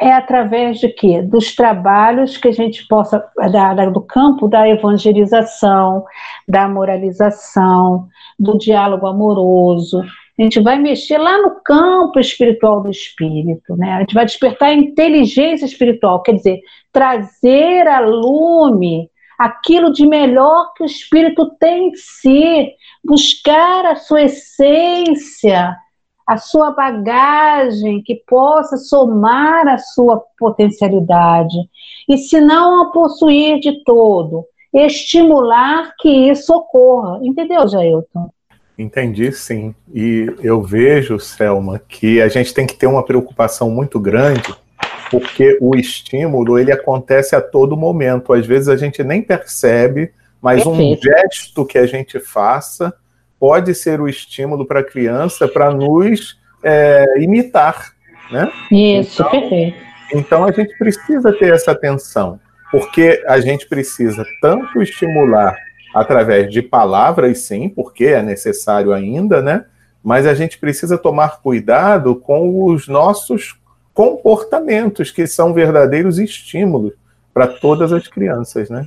É 0.00 0.12
através 0.12 0.78
de 0.78 0.88
quê? 0.88 1.20
Dos 1.20 1.54
trabalhos 1.54 2.38
que 2.38 2.48
a 2.48 2.52
gente 2.52 2.86
possa, 2.88 3.22
da, 3.52 3.74
do 3.90 4.00
campo 4.00 4.48
da 4.48 4.66
evangelização, 4.66 6.04
da 6.48 6.66
moralização, 6.66 8.08
do 8.38 8.56
diálogo 8.56 9.06
amoroso. 9.06 10.02
A 10.38 10.42
gente 10.42 10.58
vai 10.58 10.78
mexer 10.78 11.18
lá 11.18 11.36
no 11.42 11.60
campo 11.62 12.18
espiritual 12.18 12.82
do 12.82 12.90
espírito, 12.90 13.76
né? 13.76 13.92
A 13.92 14.00
gente 14.00 14.14
vai 14.14 14.24
despertar 14.24 14.70
a 14.70 14.74
inteligência 14.74 15.66
espiritual, 15.66 16.22
quer 16.22 16.32
dizer, 16.32 16.60
trazer 16.90 17.86
a 17.86 18.00
lume 18.00 19.10
aquilo 19.38 19.92
de 19.92 20.06
melhor 20.06 20.72
que 20.74 20.82
o 20.82 20.86
espírito 20.86 21.50
tem 21.58 21.88
em 21.88 21.94
si, 21.94 22.72
buscar 23.04 23.84
a 23.84 23.96
sua 23.96 24.22
essência, 24.22 25.76
a 26.30 26.36
sua 26.36 26.70
bagagem 26.70 28.00
que 28.04 28.22
possa 28.24 28.76
somar 28.76 29.66
a 29.66 29.78
sua 29.78 30.22
potencialidade. 30.38 31.56
E 32.08 32.16
se 32.18 32.40
não 32.40 32.82
a 32.82 32.92
possuir 32.92 33.58
de 33.58 33.82
todo, 33.82 34.44
estimular 34.72 35.92
que 35.98 36.08
isso 36.08 36.54
ocorra. 36.54 37.18
Entendeu, 37.20 37.66
Jailton? 37.66 38.30
Entendi, 38.78 39.32
sim. 39.32 39.74
E 39.92 40.32
eu 40.40 40.62
vejo, 40.62 41.18
Selma, 41.18 41.80
que 41.80 42.22
a 42.22 42.28
gente 42.28 42.54
tem 42.54 42.64
que 42.64 42.76
ter 42.76 42.86
uma 42.86 43.04
preocupação 43.04 43.68
muito 43.68 43.98
grande, 43.98 44.54
porque 45.10 45.58
o 45.60 45.74
estímulo 45.74 46.60
ele 46.60 46.70
acontece 46.70 47.34
a 47.34 47.42
todo 47.42 47.76
momento. 47.76 48.32
Às 48.32 48.46
vezes 48.46 48.68
a 48.68 48.76
gente 48.76 49.02
nem 49.02 49.20
percebe, 49.20 50.12
mas 50.40 50.62
Perfeito. 50.62 51.00
um 51.00 51.02
gesto 51.02 51.66
que 51.66 51.76
a 51.76 51.86
gente 51.86 52.20
faça 52.20 52.94
pode 53.40 53.74
ser 53.74 54.02
o 54.02 54.08
estímulo 54.08 54.66
para 54.66 54.80
a 54.80 54.84
criança 54.84 55.48
para 55.48 55.72
nos 55.72 56.38
é, 56.62 57.06
imitar, 57.18 57.94
né? 58.30 58.52
Isso, 58.70 59.22
então, 59.22 59.30
perfeito. 59.30 59.78
Então 60.12 60.44
a 60.44 60.52
gente 60.52 60.76
precisa 60.76 61.32
ter 61.32 61.54
essa 61.54 61.70
atenção, 61.70 62.38
porque 62.70 63.24
a 63.26 63.40
gente 63.40 63.66
precisa 63.66 64.26
tanto 64.42 64.82
estimular 64.82 65.56
através 65.94 66.52
de 66.52 66.60
palavras, 66.60 67.38
sim, 67.38 67.68
porque 67.68 68.04
é 68.04 68.22
necessário 68.22 68.92
ainda, 68.92 69.40
né? 69.40 69.64
Mas 70.02 70.26
a 70.26 70.34
gente 70.34 70.58
precisa 70.58 70.98
tomar 70.98 71.40
cuidado 71.40 72.14
com 72.14 72.64
os 72.64 72.86
nossos 72.86 73.58
comportamentos, 73.94 75.10
que 75.10 75.26
são 75.26 75.52
verdadeiros 75.52 76.18
estímulos 76.18 76.92
para 77.32 77.46
todas 77.46 77.92
as 77.92 78.06
crianças, 78.06 78.68
né? 78.68 78.86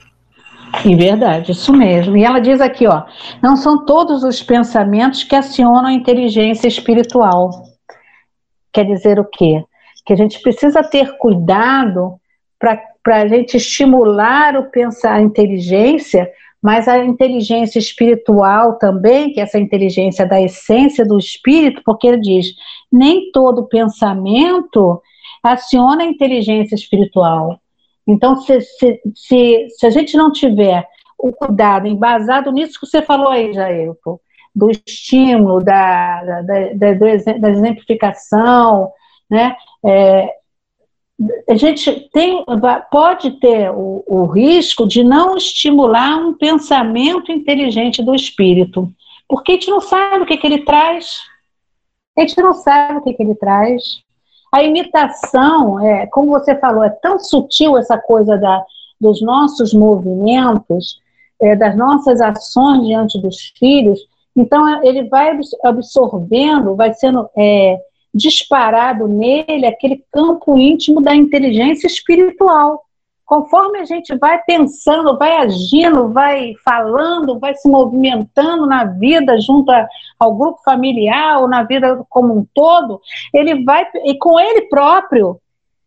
Em 0.85 0.97
verdade, 0.97 1.53
isso 1.53 1.71
mesmo. 1.71 2.17
E 2.17 2.25
ela 2.25 2.39
diz 2.39 2.59
aqui, 2.59 2.85
ó, 2.87 3.03
não 3.41 3.55
são 3.55 3.85
todos 3.85 4.23
os 4.23 4.43
pensamentos 4.43 5.23
que 5.23 5.35
acionam 5.35 5.85
a 5.85 5.93
inteligência 5.93 6.67
espiritual. 6.67 7.51
Quer 8.71 8.85
dizer 8.85 9.17
o 9.19 9.25
quê? 9.25 9.63
Que 10.05 10.11
a 10.11 10.15
gente 10.17 10.41
precisa 10.41 10.83
ter 10.83 11.17
cuidado 11.17 12.19
para 12.59 13.17
a 13.21 13.27
gente 13.27 13.55
estimular 13.55 14.57
o 14.57 14.69
pensar 14.69 15.13
a 15.13 15.21
inteligência, 15.21 16.29
mas 16.61 16.87
a 16.87 16.97
inteligência 16.97 17.79
espiritual 17.79 18.77
também, 18.77 19.31
que 19.31 19.39
é 19.39 19.43
essa 19.43 19.59
inteligência 19.59 20.25
da 20.25 20.41
essência 20.41 21.05
do 21.05 21.17
espírito, 21.17 21.81
porque 21.85 22.07
ele 22.07 22.19
diz, 22.19 22.47
nem 22.91 23.31
todo 23.31 23.67
pensamento 23.67 25.01
aciona 25.41 26.03
a 26.03 26.07
inteligência 26.07 26.75
espiritual. 26.75 27.59
Então, 28.07 28.35
se, 28.37 28.59
se, 28.61 29.01
se, 29.15 29.67
se 29.69 29.85
a 29.85 29.89
gente 29.89 30.17
não 30.17 30.31
tiver 30.31 30.87
o 31.17 31.31
cuidado 31.31 31.87
embasado 31.87 32.51
nisso 32.51 32.79
que 32.79 32.85
você 32.85 33.01
falou 33.01 33.29
aí, 33.29 33.53
Jailton, 33.53 34.19
do 34.53 34.69
estímulo, 34.69 35.63
da, 35.63 36.23
da, 36.23 36.41
da, 36.73 36.93
da 37.39 37.49
exemplificação, 37.49 38.91
né? 39.29 39.55
É, 39.83 40.29
a 41.49 41.55
gente 41.55 42.09
tem, 42.11 42.43
pode 42.91 43.31
ter 43.39 43.71
o, 43.71 44.03
o, 44.05 44.25
risco 44.25 44.87
de 44.87 45.03
não 45.03 45.37
estimular 45.37 46.17
um 46.17 46.33
pensamento 46.33 47.31
inteligente 47.31 48.03
do 48.03 48.13
espírito, 48.13 48.91
porque 49.27 49.53
a 49.53 49.55
gente 49.55 49.69
não 49.69 49.79
sabe 49.79 50.23
o 50.23 50.25
que, 50.25 50.37
que 50.37 50.45
ele 50.45 50.65
traz, 50.65 51.21
a 52.17 52.21
gente 52.21 52.39
não 52.41 52.53
sabe 52.53 52.99
o 52.99 53.01
que, 53.01 53.13
que 53.13 53.23
ele 53.23 53.35
traz. 53.35 54.03
A 54.53 54.61
imitação, 54.61 55.79
é, 55.79 56.05
como 56.05 56.29
você 56.29 56.55
falou, 56.55 56.83
é 56.83 56.89
tão 56.89 57.17
sutil 57.17 57.75
essa 57.75 57.97
coisa 57.97 58.37
da, 58.37 58.63
dos 59.01 59.19
nossos 59.19 59.73
movimentos, 59.73 61.01
é, 61.41 61.55
das 61.55 61.75
nossas 61.75 62.21
ações 62.21 62.85
diante 62.85 63.19
dos 63.19 63.51
filhos. 63.57 63.99
Então, 64.35 64.83
ele 64.83 65.09
vai 65.09 65.35
absorvendo, 65.63 66.75
vai 66.75 66.93
sendo 66.93 67.27
é, 67.35 67.79
disparado 68.13 69.07
nele 69.07 69.65
aquele 69.65 70.05
campo 70.11 70.55
íntimo 70.55 71.01
da 71.01 71.15
inteligência 71.15 71.87
espiritual 71.87 72.83
conforme 73.33 73.79
a 73.79 73.85
gente 73.85 74.15
vai 74.15 74.43
pensando, 74.43 75.17
vai 75.17 75.37
agindo, 75.37 76.09
vai 76.09 76.53
falando, 76.63 77.39
vai 77.39 77.55
se 77.55 77.67
movimentando 77.67 78.67
na 78.67 78.83
vida 78.85 79.41
junto 79.41 79.71
ao 80.19 80.35
grupo 80.35 80.61
familiar 80.63 81.41
ou 81.41 81.47
na 81.47 81.63
vida 81.63 82.05
como 82.09 82.37
um 82.37 82.45
todo, 82.53 83.01
ele 83.33 83.63
vai 83.63 83.87
e 84.05 84.15
com 84.19 84.39
ele 84.39 84.67
próprio 84.67 85.41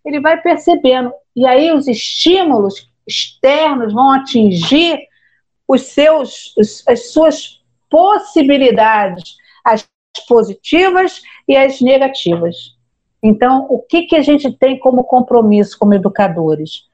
ele 0.04 0.18
vai 0.18 0.40
percebendo 0.40 1.12
e 1.36 1.46
aí 1.46 1.70
os 1.70 1.86
estímulos 1.86 2.90
externos 3.06 3.92
vão 3.92 4.10
atingir 4.10 4.98
os 5.68 5.82
seus 5.82 6.52
as 6.88 7.12
suas 7.12 7.60
possibilidades, 7.88 9.36
as 9.64 9.88
positivas 10.26 11.22
e 11.46 11.56
as 11.56 11.80
negativas. 11.80 12.74
Então, 13.22 13.68
o 13.70 13.78
que, 13.78 14.02
que 14.02 14.16
a 14.16 14.22
gente 14.22 14.50
tem 14.50 14.80
como 14.80 15.04
compromisso 15.04 15.78
como 15.78 15.94
educadores? 15.94 16.86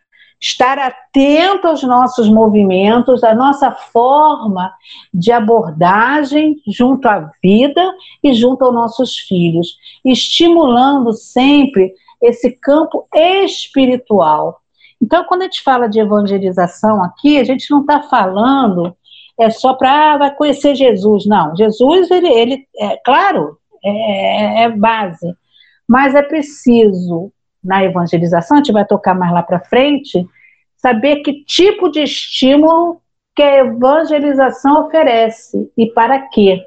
Estar 0.43 0.77
atento 0.77 1.69
aos 1.69 1.85
nossos 1.85 2.29
movimentos, 2.29 3.23
à 3.23 3.33
nossa 3.33 3.71
forma 3.71 4.75
de 5.15 5.31
abordagem 5.31 6.61
junto 6.67 7.07
à 7.07 7.31
vida 7.41 7.95
e 8.25 8.35
junto 8.35 8.65
aos 8.65 8.75
nossos 8.75 9.17
filhos, 9.17 9.79
estimulando 10.05 11.13
sempre 11.13 11.95
esse 12.21 12.51
campo 12.51 13.07
espiritual. 13.15 14.61
Então, 15.01 15.25
quando 15.25 15.43
a 15.43 15.45
gente 15.45 15.63
fala 15.63 15.89
de 15.89 16.01
evangelização 16.01 17.03
aqui, 17.05 17.39
a 17.39 17.45
gente 17.45 17.71
não 17.71 17.83
está 17.83 18.03
falando 18.03 18.97
é 19.39 19.49
só 19.49 19.75
para 19.75 20.13
ah, 20.13 20.19
vai 20.19 20.35
conhecer 20.35 20.75
Jesus, 20.75 21.25
não. 21.25 21.57
Jesus, 21.57 22.11
ele, 22.11 22.29
ele 22.29 22.67
é 22.79 22.97
claro, 22.99 23.57
é, 23.83 24.65
é 24.65 24.69
base, 24.69 25.35
Mas 25.89 26.15
é 26.15 26.23
preciso, 26.23 27.33
na 27.63 27.85
evangelização, 27.85 28.57
a 28.57 28.61
gente 28.61 28.73
vai 28.73 28.85
tocar 28.85 29.15
mais 29.15 29.33
lá 29.33 29.43
para 29.43 29.61
frente, 29.61 30.27
saber 30.77 31.17
que 31.17 31.45
tipo 31.45 31.91
de 31.91 32.03
estímulo 32.03 33.01
que 33.35 33.43
a 33.43 33.59
evangelização 33.59 34.87
oferece 34.87 35.71
e 35.77 35.87
para 35.87 36.19
quê. 36.29 36.67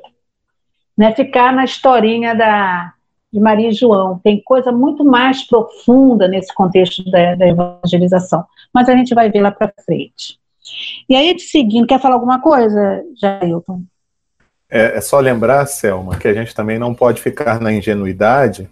Né? 0.97 1.13
Ficar 1.13 1.53
na 1.53 1.65
historinha 1.65 2.33
da, 2.33 2.93
de 3.31 3.39
Maria 3.39 3.69
e 3.69 3.73
João. 3.73 4.19
Tem 4.23 4.41
coisa 4.41 4.71
muito 4.71 5.03
mais 5.03 5.45
profunda 5.45 6.27
nesse 6.27 6.53
contexto 6.53 7.03
da, 7.11 7.35
da 7.35 7.47
evangelização. 7.47 8.45
Mas 8.73 8.87
a 8.87 8.95
gente 8.95 9.13
vai 9.13 9.29
ver 9.29 9.41
lá 9.41 9.51
para 9.51 9.73
frente. 9.85 10.39
E 11.07 11.15
aí, 11.15 11.37
seguindo, 11.37 11.85
quer 11.85 11.99
falar 11.99 12.15
alguma 12.15 12.41
coisa, 12.41 13.03
Jailton? 13.19 13.83
É, 14.69 14.97
é 14.97 15.01
só 15.01 15.19
lembrar, 15.19 15.65
Selma, 15.67 16.17
que 16.17 16.27
a 16.27 16.33
gente 16.33 16.55
também 16.55 16.79
não 16.79 16.95
pode 16.95 17.21
ficar 17.21 17.59
na 17.59 17.71
ingenuidade 17.71 18.67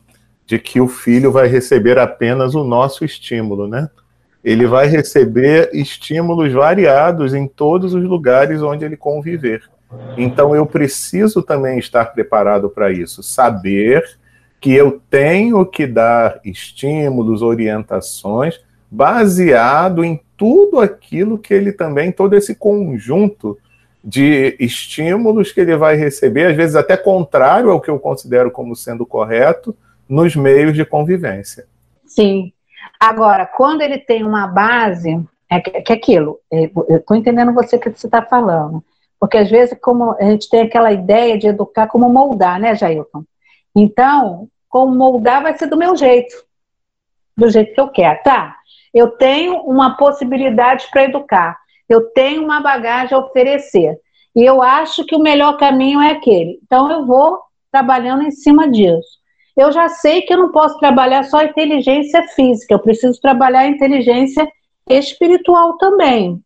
de 0.45 0.59
que 0.59 0.81
o 0.81 0.87
filho 0.87 1.31
vai 1.31 1.47
receber 1.47 1.97
apenas 1.97 2.55
o 2.55 2.63
nosso 2.63 3.05
estímulo, 3.05 3.67
né? 3.67 3.89
Ele 4.43 4.67
vai 4.67 4.87
receber 4.87 5.69
estímulos 5.73 6.51
variados 6.51 7.33
em 7.33 7.47
todos 7.47 7.93
os 7.93 8.03
lugares 8.03 8.61
onde 8.61 8.83
ele 8.83 8.97
conviver. 8.97 9.63
Então 10.17 10.55
eu 10.55 10.65
preciso 10.65 11.41
também 11.41 11.79
estar 11.79 12.05
preparado 12.05 12.69
para 12.69 12.91
isso, 12.91 13.23
saber 13.23 14.03
que 14.59 14.73
eu 14.73 15.01
tenho 15.09 15.65
que 15.65 15.85
dar 15.85 16.39
estímulos, 16.43 17.41
orientações, 17.41 18.59
baseado 18.89 20.03
em 20.03 20.21
tudo 20.37 20.79
aquilo 20.79 21.37
que 21.37 21.53
ele 21.53 21.71
também, 21.71 22.11
todo 22.11 22.35
esse 22.35 22.55
conjunto 22.55 23.57
de 24.03 24.55
estímulos 24.59 25.51
que 25.51 25.61
ele 25.61 25.75
vai 25.77 25.95
receber, 25.95 26.47
às 26.47 26.55
vezes 26.55 26.75
até 26.75 26.97
contrário 26.97 27.71
ao 27.71 27.79
que 27.79 27.89
eu 27.89 27.97
considero 27.97 28.51
como 28.51 28.75
sendo 28.75 29.05
correto, 29.05 29.75
nos 30.07 30.35
meios 30.35 30.73
de 30.73 30.85
convivência. 30.85 31.65
Sim. 32.05 32.51
Agora, 32.99 33.45
quando 33.45 33.81
ele 33.81 33.97
tem 33.97 34.23
uma 34.23 34.47
base, 34.47 35.19
é 35.49 35.59
que, 35.59 35.81
que 35.81 35.93
aquilo, 35.93 36.39
é, 36.51 36.69
eu 36.87 36.97
estou 36.97 37.17
entendendo 37.17 37.53
você 37.53 37.77
que 37.77 37.89
você 37.89 38.07
está 38.07 38.21
falando, 38.21 38.83
porque 39.19 39.37
às 39.37 39.49
vezes 39.49 39.77
como 39.81 40.11
a 40.11 40.23
gente 40.23 40.49
tem 40.49 40.61
aquela 40.61 40.91
ideia 40.91 41.37
de 41.37 41.47
educar 41.47 41.87
como 41.87 42.09
moldar, 42.09 42.59
né, 42.59 42.75
Jailton? 42.75 43.23
Então, 43.75 44.47
como 44.69 44.95
moldar 44.95 45.43
vai 45.43 45.57
ser 45.57 45.67
do 45.67 45.77
meu 45.77 45.95
jeito, 45.95 46.35
do 47.35 47.49
jeito 47.49 47.73
que 47.73 47.81
eu 47.81 47.89
quero, 47.89 48.21
tá? 48.23 48.55
Eu 48.93 49.11
tenho 49.11 49.57
uma 49.61 49.97
possibilidade 49.97 50.87
para 50.91 51.05
educar, 51.05 51.57
eu 51.89 52.09
tenho 52.11 52.43
uma 52.43 52.61
bagagem 52.61 53.15
a 53.15 53.19
oferecer, 53.19 53.99
e 54.35 54.43
eu 54.43 54.61
acho 54.61 55.05
que 55.05 55.15
o 55.15 55.21
melhor 55.21 55.57
caminho 55.57 56.01
é 56.01 56.11
aquele. 56.11 56.59
Então, 56.63 56.91
eu 56.91 57.05
vou 57.05 57.39
trabalhando 57.71 58.23
em 58.23 58.31
cima 58.31 58.69
disso 58.69 59.22
eu 59.55 59.71
já 59.71 59.87
sei 59.89 60.21
que 60.21 60.33
eu 60.33 60.37
não 60.37 60.51
posso 60.51 60.77
trabalhar 60.79 61.23
só 61.23 61.43
inteligência 61.43 62.23
física, 62.29 62.73
eu 62.73 62.79
preciso 62.79 63.19
trabalhar 63.21 63.61
a 63.61 63.67
inteligência 63.67 64.47
espiritual 64.89 65.77
também. 65.77 66.41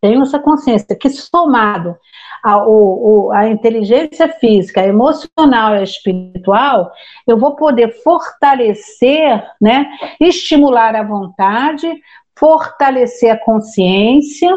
Tenho 0.00 0.22
essa 0.22 0.38
consciência 0.38 0.96
que 0.96 1.08
somado 1.08 1.96
a, 2.42 2.64
o, 2.64 3.30
a 3.32 3.48
inteligência 3.48 4.28
física, 4.28 4.84
emocional 4.84 5.76
e 5.76 5.82
espiritual, 5.82 6.92
eu 7.26 7.38
vou 7.38 7.56
poder 7.56 8.02
fortalecer, 8.02 9.44
né, 9.60 9.86
estimular 10.20 10.94
a 10.94 11.02
vontade, 11.02 11.92
fortalecer 12.38 13.32
a 13.32 13.38
consciência 13.38 14.56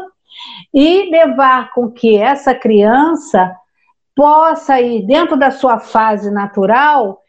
e 0.74 1.10
levar 1.10 1.72
com 1.74 1.92
que 1.92 2.18
essa 2.18 2.54
criança 2.54 3.56
possa 4.16 4.80
ir 4.80 5.06
dentro 5.06 5.36
da 5.36 5.52
sua 5.52 5.80
fase 5.80 6.32
natural 6.32 7.23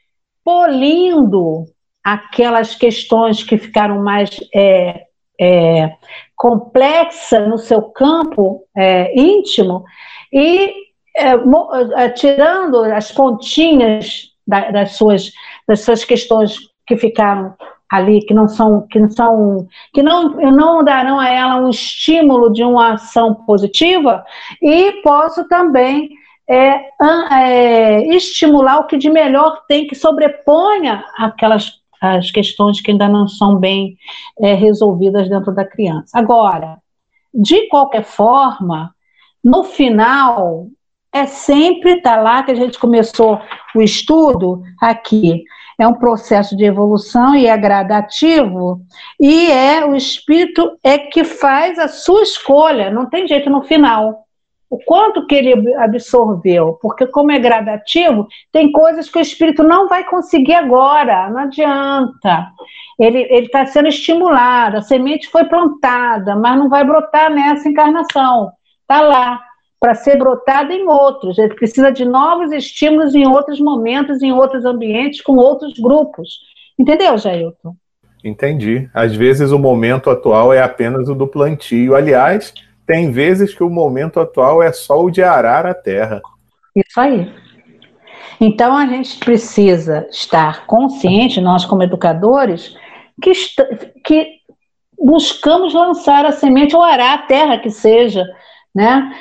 polindo 0.45 1.65
aquelas 2.05 2.75
questões 2.75 3.43
que 3.43 3.57
ficaram 3.57 4.03
mais 4.03 4.31
é, 4.55 5.07
é, 5.41 5.97
complexas 6.37 7.49
no 7.49 7.59
seu 7.59 7.83
campo 7.83 8.65
é, 8.77 9.19
íntimo 9.19 9.85
e 10.33 10.71
é, 11.17 11.33
é, 11.97 12.09
tirando 12.11 12.85
as 12.85 13.11
pontinhas 13.11 14.33
da, 14.47 14.71
das, 14.71 14.93
suas, 14.93 15.33
das 15.67 15.81
suas 15.81 16.05
questões 16.05 16.59
que 16.87 16.97
ficaram 16.97 17.55
ali 17.91 18.21
que 18.27 18.35
não 18.35 18.49
são 18.49 18.87
que 18.89 18.99
não 18.99 19.11
são 19.11 19.69
que 19.93 20.03
não 20.03 20.31
não 20.51 20.83
darão 20.83 21.21
a 21.21 21.29
ela 21.29 21.57
um 21.57 21.71
estímulo 21.71 22.53
de 22.53 22.65
uma 22.65 22.95
ação 22.95 23.35
positiva 23.35 24.25
e 24.61 25.01
posso 25.03 25.47
também 25.49 26.11
é, 26.49 26.91
é, 27.33 28.07
estimular 28.15 28.79
o 28.81 28.87
que 28.87 28.97
de 28.97 29.09
melhor 29.11 29.65
tem 29.67 29.87
que 29.87 29.95
sobreponha 29.95 31.05
aquelas 31.17 31.83
as 32.01 32.31
questões 32.31 32.83
que 32.83 32.91
ainda 32.91 33.09
não 33.09 33.27
são 33.27 33.57
bem 33.57 33.97
é, 34.39 34.53
resolvidas 34.53 35.27
dentro 35.29 35.55
da 35.55 35.65
criança. 35.65 36.11
Agora, 36.13 36.79
de 37.33 37.67
qualquer 37.69 38.05
forma, 38.05 38.95
no 39.43 39.65
final 39.65 40.67
é 41.13 41.27
sempre 41.27 42.03
tá 42.03 42.17
lá 42.17 42.43
que 42.43 42.51
a 42.51 42.55
gente 42.55 42.79
começou 42.79 43.41
o 43.75 43.81
estudo 43.81 44.63
aqui. 44.81 45.45
É 45.79 45.87
um 45.89 45.95
processo 45.95 46.57
de 46.57 46.65
evolução 46.65 47.35
e 47.35 47.47
é 47.47 47.57
gradativo, 47.57 48.81
e 49.19 49.51
é 49.51 49.85
o 49.85 49.97
espírito 49.97 50.77
é 50.85 50.99
que 50.99 51.25
faz 51.25 51.79
a 51.79 51.89
sua 51.89 52.23
escolha, 52.23 52.91
não 52.91 53.09
tem 53.09 53.27
jeito 53.27 53.49
no 53.49 53.63
final 53.63 54.25
o 54.75 54.79
quanto 54.85 55.25
que 55.29 55.37
ele 55.37 55.73
absorveu, 55.77 56.77
porque 56.83 57.07
como 57.07 57.31
é 57.31 57.39
gradativo, 57.39 58.27
tem 58.51 58.73
coisas 58.73 59.09
que 59.09 59.19
o 59.19 59.23
espírito 59.23 59.63
não 59.63 59.89
vai 59.89 60.03
conseguir 60.03 60.55
agora, 60.55 61.31
não 61.31 61.43
adianta. 61.43 62.49
Ele 62.99 63.21
está 63.21 63.65
sendo 63.67 63.87
estimulado, 63.87 64.79
a 64.79 64.83
semente 64.83 65.29
foi 65.29 65.45
plantada, 65.45 66.35
mas 66.35 66.59
não 66.59 66.69
vai 66.69 66.83
brotar 66.83 67.33
nessa 67.33 67.69
encarnação. 67.69 68.51
Está 68.83 69.01
lá, 69.01 69.41
para 69.79 69.95
ser 69.95 70.19
brotada 70.19 70.75
em 70.75 70.89
outros. 70.89 71.39
Ele 71.39 71.55
precisa 71.55 71.93
de 71.93 72.05
novos 72.05 72.51
estímulos 72.51 73.15
em 73.15 73.29
outros 73.29 73.61
momentos, 73.61 74.23
em 74.23 74.33
outros 74.33 74.65
ambientes, 74.65 75.21
com 75.21 75.37
outros 75.37 75.79
grupos. 75.79 76.41
Entendeu, 76.77 77.17
Jailton? 77.17 77.77
Entendi. 78.25 78.89
Às 78.93 79.15
vezes 79.15 79.53
o 79.53 79.59
momento 79.59 80.11
atual 80.11 80.53
é 80.53 80.61
apenas 80.61 81.09
o 81.09 81.15
do 81.15 81.29
plantio. 81.29 81.95
Aliás, 81.95 82.53
tem 82.87 83.11
vezes 83.11 83.55
que 83.55 83.63
o 83.63 83.71
momento 83.71 84.21
atual 84.21 84.63
é 84.63 84.73
só 84.73 85.03
o 85.03 85.11
de 85.11 85.23
arar 85.23 85.67
a 85.67 85.75
terra. 85.75 86.21
Isso 86.75 87.01
aí. 87.01 87.33
Então 88.41 88.77
a 88.77 88.87
gente 88.87 89.19
precisa 89.19 90.07
estar 90.11 90.67
consciente, 90.67 91.41
nós 91.41 91.65
como 91.65 91.83
educadores, 91.83 92.77
que, 93.23 93.33
que 94.05 94.29
buscamos 94.99 95.73
lançar 95.73 96.25
a 96.25 96.33
semente 96.33 96.75
ou 96.75 96.83
arar 96.83 97.15
a 97.15 97.23
terra 97.23 97.59
que 97.59 97.71
seja, 97.71 98.25
né? 98.75 99.13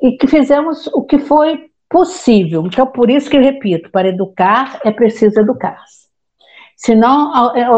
E 0.00 0.12
que 0.12 0.26
fizemos 0.26 0.86
o 0.88 1.02
que 1.02 1.18
foi 1.18 1.70
possível. 1.88 2.66
Então, 2.66 2.86
por 2.86 3.08
isso 3.08 3.30
que 3.30 3.36
eu 3.36 3.42
repito, 3.42 3.90
para 3.90 4.08
educar 4.08 4.80
é 4.84 4.90
preciso 4.90 5.40
educar-se. 5.40 6.06
Senão, 6.76 7.32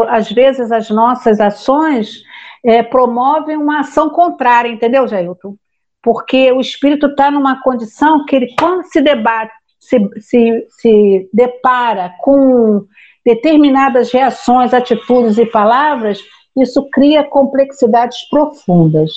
às 0.09 0.29
vezes, 0.29 0.71
as 0.71 0.89
nossas 0.89 1.39
ações 1.39 2.21
é, 2.63 2.83
promovem 2.83 3.57
uma 3.57 3.81
ação 3.81 4.09
contrária, 4.09 4.69
entendeu, 4.69 5.07
Jailton? 5.07 5.55
Porque 6.01 6.51
o 6.51 6.59
espírito 6.59 7.07
está 7.07 7.29
numa 7.29 7.61
condição 7.61 8.25
que 8.25 8.35
ele, 8.35 8.53
quando 8.57 8.83
se 8.85 9.01
debate, 9.01 9.53
se, 9.79 9.97
se, 10.19 10.67
se 10.69 11.29
depara 11.33 12.13
com 12.21 12.85
determinadas 13.25 14.11
reações, 14.11 14.73
atitudes 14.73 15.37
e 15.37 15.45
palavras, 15.45 16.19
isso 16.55 16.87
cria 16.91 17.23
complexidades 17.23 18.27
profundas 18.29 19.11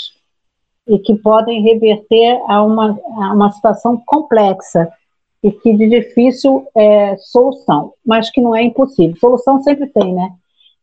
e 0.86 0.98
que 0.98 1.14
podem 1.14 1.62
reverter 1.62 2.40
a 2.48 2.62
uma, 2.62 2.98
a 3.16 3.32
uma 3.32 3.50
situação 3.52 4.00
complexa 4.04 4.88
e 5.42 5.50
que 5.50 5.72
de 5.72 5.88
difícil 5.88 6.66
é, 6.74 7.16
solução, 7.16 7.94
mas 8.04 8.30
que 8.30 8.40
não 8.40 8.54
é 8.54 8.62
impossível. 8.62 9.16
Solução 9.16 9.62
sempre 9.62 9.86
tem, 9.88 10.12
né? 10.12 10.30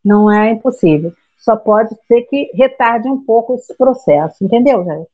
Não 0.03 0.31
é 0.31 0.51
impossível 0.51 1.13
só 1.39 1.55
pode 1.55 1.95
ser 2.07 2.21
que 2.23 2.51
retarde 2.53 3.07
um 3.07 3.23
pouco 3.23 3.55
esse 3.55 3.75
processo, 3.75 4.43
entendeu, 4.43 4.83
Jair? 4.85 5.05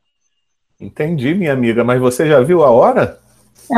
Entendi, 0.80 1.34
minha 1.34 1.54
amiga, 1.54 1.84
mas 1.84 2.02
você 2.02 2.28
já 2.28 2.42
viu 2.42 2.64
a 2.64 2.70
hora? 2.70 3.18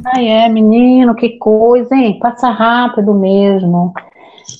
Ah, 0.04 0.22
é, 0.22 0.50
menino, 0.50 1.16
que 1.16 1.38
coisa, 1.38 1.96
hein? 1.96 2.18
Passa 2.20 2.50
rápido 2.50 3.14
mesmo. 3.14 3.94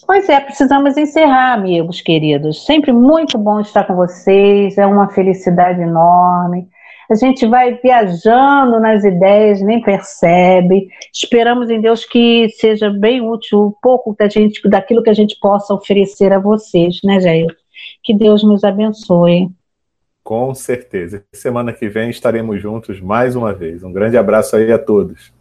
Pois 0.06 0.28
é, 0.30 0.40
precisamos 0.40 0.98
encerrar, 0.98 1.54
amigos 1.54 2.02
queridos. 2.02 2.66
Sempre 2.66 2.92
muito 2.92 3.38
bom 3.38 3.60
estar 3.60 3.86
com 3.86 3.96
vocês, 3.96 4.78
é 4.78 4.86
uma 4.86 5.10
felicidade 5.10 5.82
enorme. 5.82 6.68
A 7.10 7.16
gente 7.16 7.48
vai 7.48 7.74
viajando 7.82 8.80
nas 8.82 9.04
ideias, 9.06 9.62
nem 9.62 9.82
percebe. 9.82 10.90
Esperamos 11.14 11.70
em 11.70 11.80
Deus 11.80 12.04
que 12.06 12.50
seja 12.50 12.90
bem 12.90 13.22
útil 13.22 13.68
um 13.68 13.74
pouco 13.82 14.14
da 14.18 14.28
gente, 14.28 14.62
daquilo 14.70 15.02
que 15.02 15.10
a 15.10 15.14
gente 15.14 15.38
possa 15.40 15.74
oferecer 15.74 16.34
a 16.34 16.40
vocês, 16.40 17.00
né, 17.04 17.20
Jair? 17.22 17.48
Que 18.08 18.14
Deus 18.14 18.42
nos 18.42 18.64
abençoe. 18.64 19.50
Com 20.24 20.56
certeza. 20.56 21.26
Semana 21.34 21.74
que 21.74 21.90
vem 21.90 22.10
estaremos 22.10 22.62
juntos 22.62 23.02
mais 23.02 23.36
uma 23.36 23.54
vez. 23.54 23.84
Um 23.84 23.92
grande 23.92 24.16
abraço 24.18 24.56
aí 24.56 24.72
a 24.72 24.80
todos. 24.80 25.34